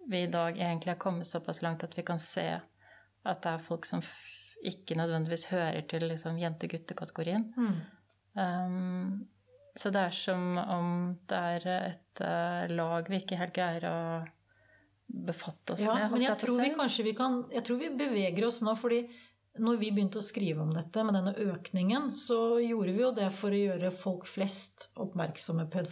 [0.07, 2.45] vi i dag egentlig har kommet såpass langt at vi kan se
[3.23, 4.01] at det er folk som
[4.65, 7.53] ikke nødvendigvis hører til liksom jente-gutte-kategorien.
[7.57, 7.75] Mm.
[8.33, 9.27] Um,
[9.77, 13.97] så det er som om det er et uh, lag vi ikke helt greier å
[15.11, 16.11] befatte oss Ja, med.
[16.15, 19.03] men jeg tror vi kanskje vi kan Jeg tror vi beveger oss nå, fordi
[19.59, 23.27] når vi begynte å skrive om dette med denne økningen, så gjorde vi jo det
[23.35, 25.83] for å gjøre folk flest oppmerksomme på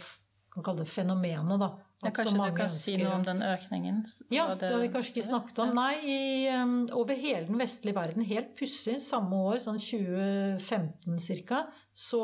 [0.50, 1.68] kan kalle det fenomenet, da.
[2.02, 4.00] ja, Kanskje du kan kan si noe om den økningen?
[4.34, 5.74] Ja, det, det har vi kanskje ikke snakket om.
[5.78, 6.16] Nei, i,
[6.56, 11.62] um, over hele den vestlige verden, helt pussig, samme år, sånn 2015 ca.,
[11.94, 12.22] så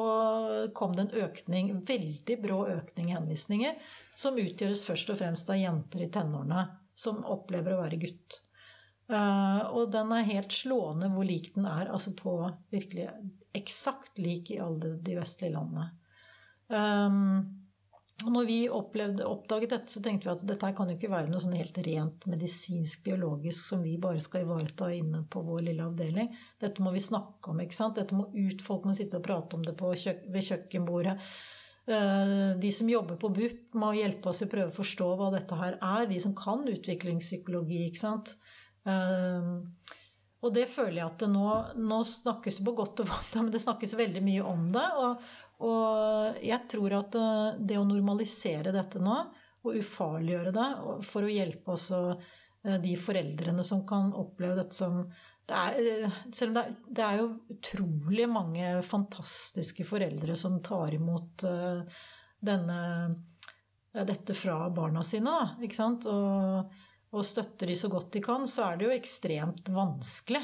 [0.74, 3.78] kom det en økning, veldig brå økning i henvisninger,
[4.18, 8.40] som utgjøres først og fremst av jenter i tenårene som opplever å være gutt.
[9.12, 12.38] Eh, og den er helt slående hvor lik den er, altså på
[12.74, 13.10] virkelig
[13.56, 15.90] eksakt lik i alle de vestlige landene.
[16.66, 17.62] Um,
[18.24, 21.28] og når vi opplevde, oppdaget dette, så tenkte vi at dette kan jo ikke være
[21.28, 26.30] noe sånn helt rent medisinsk-biologisk som vi bare skal ivareta inne på vår lille avdeling.
[26.62, 27.60] Dette må vi snakke om.
[27.60, 28.00] ikke sant?
[28.00, 28.64] Dette må ut.
[28.64, 31.18] Folk må sitte og prate om det kjøk ved kjøkkenbordet.
[31.86, 35.58] Eh, De som jobber på BUP, må hjelpe oss å prøve å forstå hva dette
[35.58, 36.06] her er.
[36.10, 37.86] De som kan utviklingspsykologi.
[37.86, 38.36] ikke sant?
[38.86, 39.52] Eh,
[40.42, 41.46] Og det føler jeg at det nå,
[41.80, 44.86] nå snakkes det på godt og vondt, men det snakkes veldig mye om det.
[45.02, 45.22] Og,
[45.66, 49.16] og jeg tror at eh, det å normalisere dette nå,
[49.66, 50.66] og ufarliggjøre det
[51.08, 52.20] for å hjelpe også
[52.82, 55.00] de foreldrene som kan oppleve dette som
[55.46, 60.58] det er, eh, selv om det er, det er jo utrolig mange fantastiske foreldre som
[60.64, 62.02] tar imot uh,
[62.42, 62.80] denne,
[63.94, 66.08] eh, dette fra barna sine, da, ikke sant?
[66.10, 66.76] Og,
[67.14, 70.42] og støtter de så godt de kan, så er det jo ekstremt vanskelig.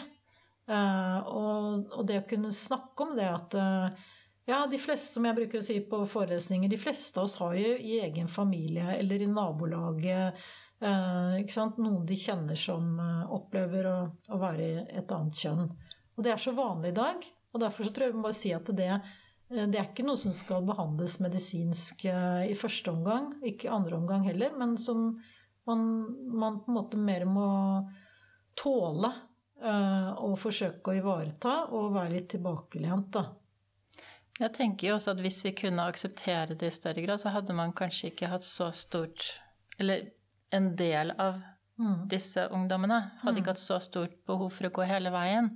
[0.70, 4.10] Uh, og, og det å kunne snakke om det at uh,
[4.46, 7.58] ja, de fleste, som jeg bruker å si på forelesninger, de fleste av oss har
[7.58, 10.38] jo i egen familie eller i nabolaget?
[10.82, 13.98] Noen de kjenner som eh, opplever å,
[14.34, 15.68] å være et annet kjønn.
[16.16, 17.26] Og det er så vanlig i dag.
[17.52, 20.06] Og derfor så tror jeg vi må bare si at det, eh, det er ikke
[20.06, 24.76] noe som skal behandles medisinsk eh, i første omgang, ikke i andre omgang heller, men
[24.80, 25.12] som
[25.68, 25.84] man,
[26.32, 27.50] man på en måte mer må
[28.58, 29.12] tåle
[29.62, 33.28] eh, og forsøke å ivareta og være litt tilbakelent, da.
[34.40, 37.54] Jeg tenker jo også at hvis vi kunne akseptere det i større grad, så hadde
[37.54, 39.26] man kanskje ikke hatt så stort
[39.78, 40.08] Eller
[40.52, 41.42] en del av
[41.80, 42.06] Mm.
[42.06, 45.46] disse ungdommene hadde ikke hatt så stort behov for å gå hele veien.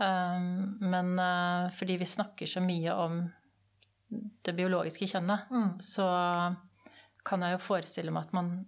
[0.00, 3.18] Um, men uh, fordi vi snakker så mye om
[4.42, 5.78] det biologiske kjønnet, Mm.
[5.84, 6.56] så
[7.24, 8.66] kan jeg jo forestille meg at man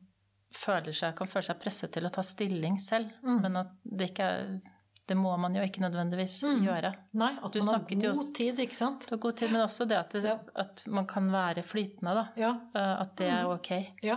[0.52, 3.10] seg, kan føle seg presset til å ta stilling selv.
[3.24, 3.40] Mm.
[3.42, 4.60] Men at det ikke er
[5.08, 6.64] Det må man jo ikke nødvendigvis Mm.
[6.66, 6.94] gjøre.
[7.14, 9.06] Nei, at Du man har god også- tid, ikke sant?
[9.08, 10.38] Du har god tid, men også det at, det, Ja.
[10.56, 12.28] at man kan være flytende, da.
[12.36, 12.50] Ja.
[12.74, 13.94] Uh, At det er ok.
[14.02, 14.16] ja.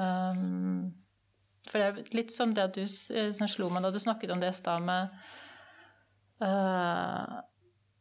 [0.00, 0.92] Um,
[1.68, 4.48] for det er litt som det du som slo meg da du snakket om det
[4.54, 5.10] i stad med
[6.40, 7.40] uh,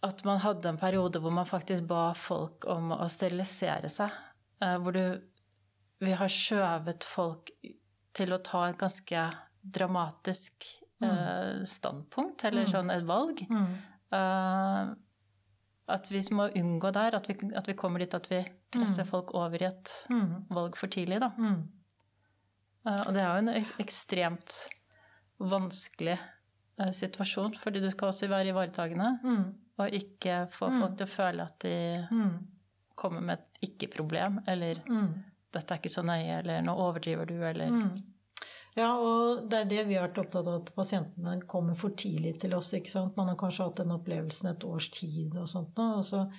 [0.08, 4.14] At man hadde en periode hvor man faktisk ba folk om å sterilisere seg.
[4.64, 5.04] Uh, hvor du
[6.00, 7.52] Vi har skjøvet folk
[8.16, 9.26] til å ta et ganske
[9.60, 10.66] dramatisk
[11.04, 13.44] uh, standpunkt, eller sånn et valg.
[13.52, 13.74] Mm.
[15.90, 18.40] At vi må unngå der, at vi, at vi kommer dit at vi
[18.72, 20.46] presser folk over i et Mm.
[20.50, 21.32] valg for tidlig, da.
[21.38, 21.60] Mm.
[22.88, 24.68] Uh, og det er jo en ekstremt
[25.40, 26.18] vanskelig
[26.80, 29.44] uh, situasjon, fordi du skal også være ivaretagende, Mm.
[29.80, 32.48] og ikke få folk til å føle at de Mm.
[32.96, 35.24] kommer med et ikke-problem, eller Mm.
[35.54, 38.02] 'dette er ikke så nøye', eller 'nå overdriver du', eller Mm.
[38.78, 42.40] Ja, og det er det vi har vært opptatt av, at pasientene kommer for tidlig
[42.40, 42.72] til oss.
[42.74, 43.18] ikke sant?
[43.18, 45.98] Man har kanskje hatt den opplevelsen et års tid og sånt nå.
[45.98, 46.32] Og så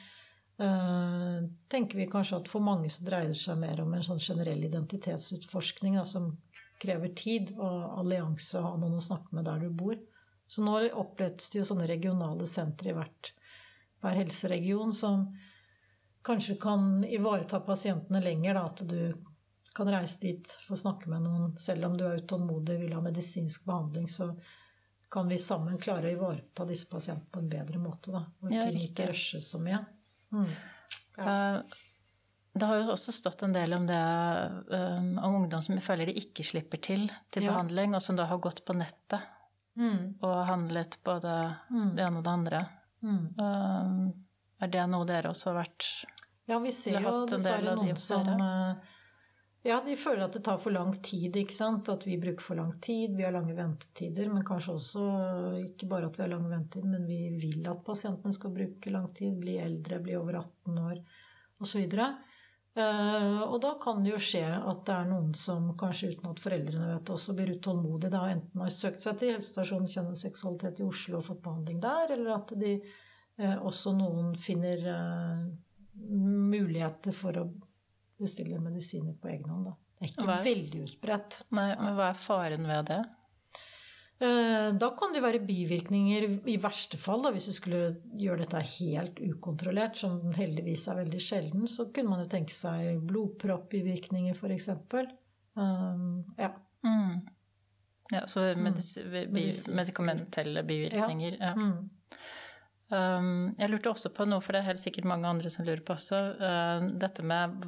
[0.62, 1.40] eh,
[1.72, 4.62] tenker vi kanskje at for mange så dreier det seg mer om en sånn generell
[4.68, 6.32] identitetsutforskning da, som
[6.80, 9.98] krever tid og allianse, ha noen å snakke med der du bor.
[10.50, 13.32] Så nå opprettes det jo sånne regionale sentre i hvert,
[14.02, 15.28] hver helseregion som
[16.26, 18.56] kanskje kan ivareta pasientene lenger.
[18.56, 19.12] Da, at du
[19.76, 21.52] kan reise dit for å snakke med noen.
[21.60, 24.32] Selv om du er utålmodig og vil ha medisinsk behandling, så
[25.10, 28.14] kan vi sammen klare å ivareta disse pasientene på en bedre måte.
[28.14, 29.84] Da, og Ja, ikke rushes så mye.
[30.32, 30.46] Mm.
[31.18, 31.62] Eh,
[32.52, 36.14] Det har jo også stått en del om det eh, om ungdom som føler de
[36.18, 37.52] ikke slipper til til Ja.
[37.52, 39.20] behandling, og som da har gått på nettet
[39.78, 40.16] Mm.
[40.22, 41.94] og handlet både Mm.
[41.96, 42.68] det ene og det andre.
[43.02, 43.34] Mm.
[43.38, 44.12] Eh,
[44.62, 46.04] Er det noe dere også har vært
[46.48, 48.26] Ja, vi ser jo dessverre noen som
[49.62, 51.90] Ja, de føler at det tar for lang tid, ikke sant.
[51.92, 54.30] At vi bruker for lang tid, vi har lange ventetider.
[54.32, 57.84] Men kanskje også eh, ikke bare at vi har lang ventetid, men vi vil at
[57.84, 61.02] pasientene skal bruke lang tid, bli eldre, bli over 18 år
[61.60, 62.00] osv.
[62.70, 66.40] Uh, og da kan det jo skje at det er noen som kanskje uten at
[66.40, 68.12] foreldrene vet det, også blir utålmodige.
[68.14, 71.82] Da enten har søkt seg til helsestasjonen kjønn og seksualitet i Oslo og fått behandling
[71.82, 75.42] der, eller at de eh, også noen finner eh,
[76.54, 77.50] muligheter for å
[78.20, 79.70] bestille medisiner på egen hånd.
[79.70, 79.76] Da.
[80.00, 81.42] Det er ikke er- veldig utbredt.
[81.56, 83.00] Nei, men hva er faren ved det?
[84.20, 88.60] Eh, Da kan det være bivirkninger, i verste fall, da, hvis du skulle gjøre dette
[88.76, 94.68] helt ukontrollert, som heldigvis er veldig sjelden, så kunne man jo tenke seg blodproppbivirkninger, f.eks.
[95.56, 96.52] Um, ja.
[96.84, 97.22] Mm.
[98.12, 99.74] Ja, så medis mm.
[99.74, 101.38] Medikamentelle bivirkninger.
[101.40, 101.54] Ja.
[101.54, 101.88] Mm.
[102.90, 105.82] Um, jeg lurte også på noe, for det er helt sikkert mange andre som lurer
[105.86, 106.20] på også.
[106.42, 107.60] uh, dette med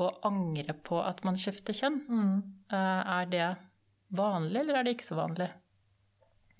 [0.00, 1.98] å angre på at man skifter kjønn.
[2.08, 2.36] Mm.
[2.72, 3.48] Uh, er det
[4.16, 5.50] vanlig, eller er det ikke så vanlig?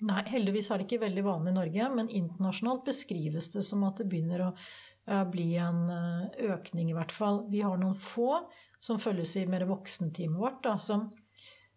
[0.01, 3.99] Nei, heldigvis er det ikke veldig vanlig i Norge, men internasjonalt beskrives det som at
[4.01, 7.43] det begynner å eh, bli en eh, økning, i hvert fall.
[7.51, 8.39] Vi har noen få
[8.81, 11.05] som følges i mer voksenteamet vårt, da, som,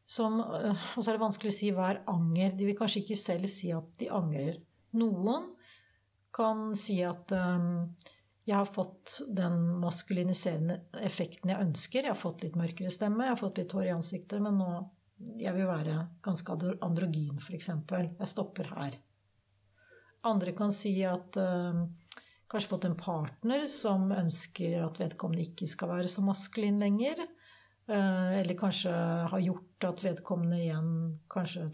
[0.09, 2.57] som eh, Og så er det vanskelig å si hva er anger.
[2.57, 4.57] De vil kanskje ikke selv si at de angrer.
[4.97, 5.51] Noen
[6.35, 7.68] kan si at eh,
[8.45, 12.03] jeg har fått den maskuliniserende effekten jeg ønsker.
[12.03, 14.70] Jeg har fått litt mørkere stemme, jeg har fått litt hår i ansiktet, men nå
[15.41, 17.70] jeg vil være ganske andro- androgyn, f.eks.
[17.70, 18.97] Jeg stopper her.
[20.26, 21.85] Andre kan si at eh,
[22.51, 27.22] kanskje fått en partner som ønsker at vedkommende ikke skal være så maskulin lenger.
[27.87, 28.93] Eh, eller kanskje
[29.30, 30.93] har gjort at vedkommende igjen
[31.32, 31.70] kanskje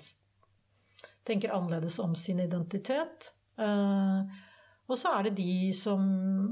[1.26, 3.32] tenker annerledes om sin identitet.
[3.58, 4.40] Eh,
[4.90, 6.02] og så er det de som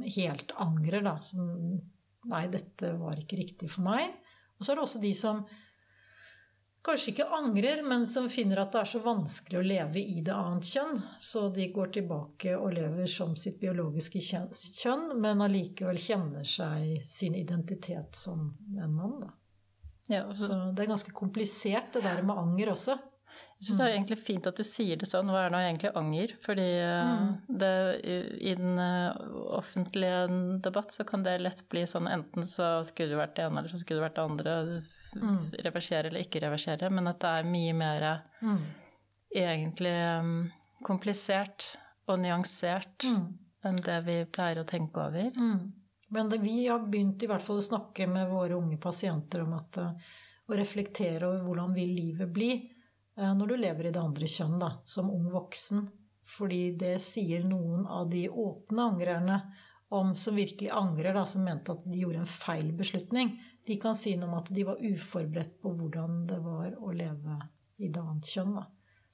[0.05, 1.19] helt angrer, da.
[1.23, 1.81] Som
[2.29, 4.11] Nei, dette var ikke riktig for meg.
[4.59, 5.39] Og så er det også de som
[6.85, 10.35] kanskje ikke angrer, men som finner at det er så vanskelig å leve i det
[10.35, 11.01] annet kjønn.
[11.21, 17.37] Så de går tilbake og lever som sitt biologiske kjønn, men allikevel kjenner seg sin
[17.39, 19.21] identitet som en mann.
[19.25, 19.33] Da.
[20.09, 22.99] Ja, så, Så det er ganske komplisert, det der med anger også.
[23.59, 25.31] Jeg syns det er egentlig fint at du sier det sånn.
[25.35, 26.35] Hva er nå egentlig anger?
[26.45, 27.31] Fordi mm.
[27.61, 27.73] det,
[28.07, 29.17] i, den uh,
[29.59, 30.21] offentlige
[30.63, 33.75] debatt så kan det lett bli sånn enten så skulle det vært det ene, eller
[33.75, 34.55] så skulle det vært det andre.
[35.67, 36.93] Reversere eller ikke reversere.
[36.95, 38.63] Men at det er mye mer Mm.
[39.35, 40.35] egentlig um,
[40.87, 41.73] komplisert
[42.07, 43.03] og nyansert
[43.67, 45.33] enn det vi pleier å tenke over.
[45.35, 45.73] Mm.
[46.15, 49.55] Men det, vi har begynt i hvert fall å snakke med våre unge pasienter om
[49.59, 50.11] at eh,
[50.49, 52.78] å reflektere over hvordan vil livet bli eh,
[53.19, 55.89] når du lever i det andre kjønn, da, som ung voksen.
[56.29, 59.39] Fordi det sier noen av de åpne angrerne
[59.89, 63.33] om, som virkelig angrer, da, som mente at de gjorde en feil beslutning.
[63.67, 67.39] De kan si noe om at de var uforberedt på hvordan det var å leve
[67.79, 68.59] i det annet kjønn.
[68.59, 68.67] Da.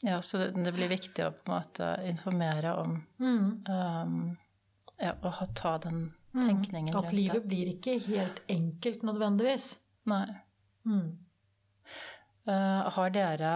[0.04, 3.62] Ja, så det, det blir viktig å på en måte informere om Mm.
[3.68, 4.36] um,
[4.98, 9.78] ja, å ta den tenkningen At livet blir ikke helt enkelt nødvendigvis.
[10.10, 10.26] Nei.
[10.86, 11.18] Mm.
[12.44, 13.52] Uh, har dere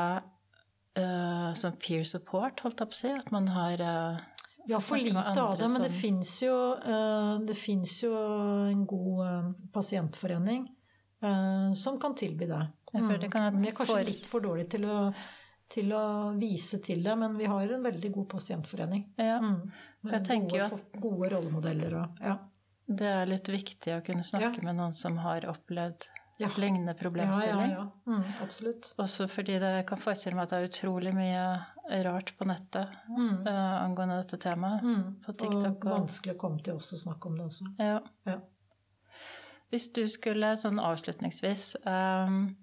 [1.00, 3.12] uh, sånn peer support, holdt jeg på å si?
[3.14, 4.18] At man har uh,
[4.66, 7.38] Vi har for lite av det, men det fins jo, eh,
[8.02, 8.14] jo
[8.68, 10.66] en god eh, pasientforening
[11.22, 12.62] eh, som kan tilby det.
[12.92, 14.98] Jeg det kan være Vi er kanskje for- litt for dårlige til å,
[15.68, 16.04] til å
[16.38, 19.06] vise til det, men vi har en veldig god pasientforening.
[19.16, 19.70] Ja, Mm.
[20.02, 20.68] Med gode,
[21.00, 22.36] gode rollemodeller og ja.
[22.86, 24.62] det er litt viktig å kunne snakke Ja.
[24.62, 26.06] med noen som har opplevd
[26.38, 26.48] Ja.
[26.56, 27.70] lignende Ja, ja, problemstilling.
[27.70, 27.86] ja.
[28.06, 28.92] Mm, absolutt.
[28.98, 33.46] Også fordi det kan forestille meg at det er utrolig mye rart på nettet Mm.
[33.46, 34.82] uh, angående dette temaet.
[34.82, 35.16] Mm.
[35.26, 37.64] På TikTok og og- vanskelig å komme til oss og snakke om det også.
[37.78, 38.00] Ja.
[38.26, 38.38] Ja.
[39.72, 42.56] Hvis du skulle sånn avslutningsvis um,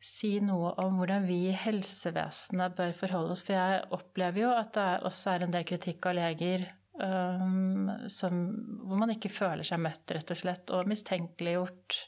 [0.00, 4.72] si noe om hvordan vi i helsevesenet bør forholde oss, for jeg opplever jo at
[4.78, 6.68] det også er en del kritikk av leger
[7.02, 8.38] um, som,
[8.86, 11.98] hvor man ikke føler seg møtt, rett og slett, og mistenkeliggjort.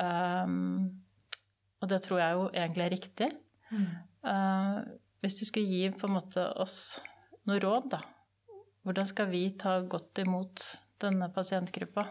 [0.00, 1.02] Um,
[1.80, 3.30] og det tror jeg jo egentlig er riktig.
[3.70, 4.80] Uh,
[5.20, 7.00] hvis du skulle gi på en måte oss
[7.48, 8.02] noe råd, da.
[8.86, 10.64] Hvordan skal vi ta godt imot
[11.00, 12.06] denne pasientgruppa?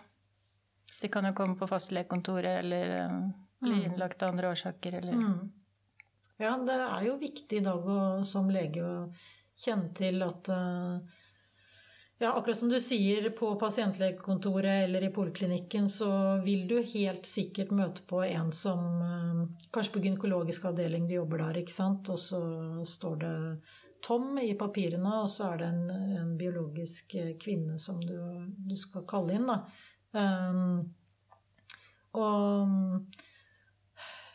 [1.00, 3.22] De kan jo komme på fastlegekontoret eller uh,
[3.64, 5.56] bli innlagt av andre årsaker eller Mm.
[6.40, 8.94] Ja, det er jo viktig i dag å, som lege å
[9.60, 11.18] kjenne til at eh,
[12.22, 16.12] ja, akkurat som du sier, på pasientlegekontoret eller i poliklinikken, så
[16.44, 21.46] vil du helt sikkert møte på en som eh, Kanskje på gynekologisk avdeling du jobber
[21.46, 22.42] der, ikke sant, og så
[22.84, 23.36] står det
[24.04, 28.18] Tom i papirene, og så er det en, en biologisk eh, kvinne som du,
[28.68, 29.62] du, skal kalle inn, da.
[30.12, 30.90] Um,
[32.20, 33.16] og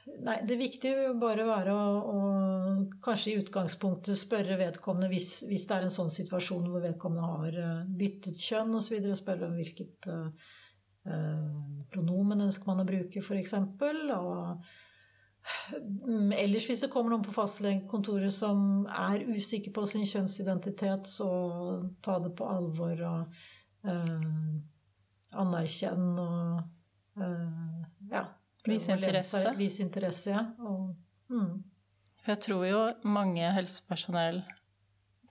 [0.05, 2.16] Nei, det viktige vil bare være å, å,
[3.05, 7.57] kanskje i utgangspunktet spørre vedkommende hvis, hvis, det er en sånn situasjon hvor vedkommende har
[7.62, 10.50] eh, byttet kjønn osv., spørre om hvilket uh,
[11.92, 13.57] pronomen ønsker man å bruke, f.eks.
[13.57, 14.36] Og
[15.72, 21.30] mm, ellers hvis det kommer noen på fastlegekontoret som er usikker på sin kjønnsidentitet, så
[22.05, 23.42] ta det på alvor og
[23.88, 24.30] uh,
[25.48, 26.64] anerkjenn og
[27.24, 28.26] uh, ja
[28.64, 29.44] Vise interesse.
[29.58, 30.44] Vise interesse, ja.
[30.64, 30.94] Og,
[31.32, 31.50] mm.
[32.24, 34.40] Jeg tror jo mange helsepersonell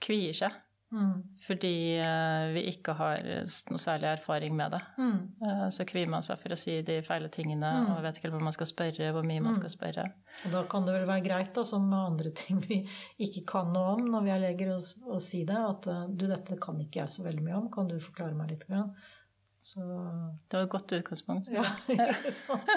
[0.04, 0.60] kvier seg.
[0.94, 1.22] Mm.
[1.46, 3.24] Fordi uh, vi ikke har
[3.72, 4.80] noe særlig erfaring med det.
[5.00, 5.16] Mm.
[5.42, 7.88] Uh, så kvier man seg for å si de feile tingene mm.
[7.96, 9.58] og vet ikke hvor man skal spørre, hvor mye man mm.
[9.58, 10.06] skal spørre.
[10.44, 12.84] Og da kan det vel være greit, da, som med andre ting vi
[13.26, 15.58] ikke kan noe om når vi er leger, å, si det.
[15.58, 18.54] At uh, du, dette kan ikke jeg så veldig mye om, kan du forklare meg
[18.54, 18.66] litt?
[18.70, 18.94] Grann?
[19.64, 19.80] Så...
[20.46, 21.50] Det var et godt utgangspunkt.
[21.52, 22.70] Ja, ikke sant?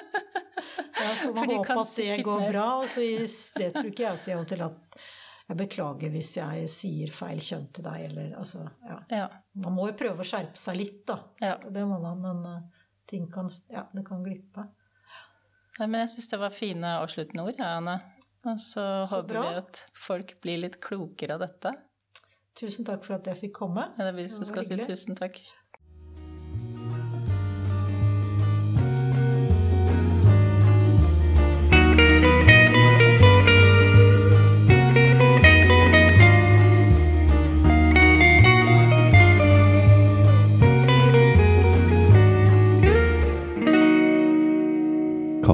[0.78, 2.66] Ja, får man håpe at det går bra.
[2.82, 3.06] Og så
[3.58, 5.00] det bruker jeg å si til at
[5.48, 8.98] jeg beklager hvis jeg sier feil kjønn til deg, eller altså ja.
[9.14, 9.28] ja.
[9.64, 11.22] Man må jo prøve å skjerpe seg litt, da.
[11.40, 11.56] Ja.
[11.64, 14.68] Det må man, men uh, ting kan Ja, det kan glippe.
[15.78, 18.00] Nei, men jeg syns det var fine avsluttende ord, ja, Anne.
[18.48, 19.44] Og så, så håper bra.
[19.46, 21.74] vi at folk blir litt klokere av dette.
[22.58, 23.86] Tusen takk for at jeg fikk komme.
[24.00, 25.40] Ja, det blir, det skal si tusen takk.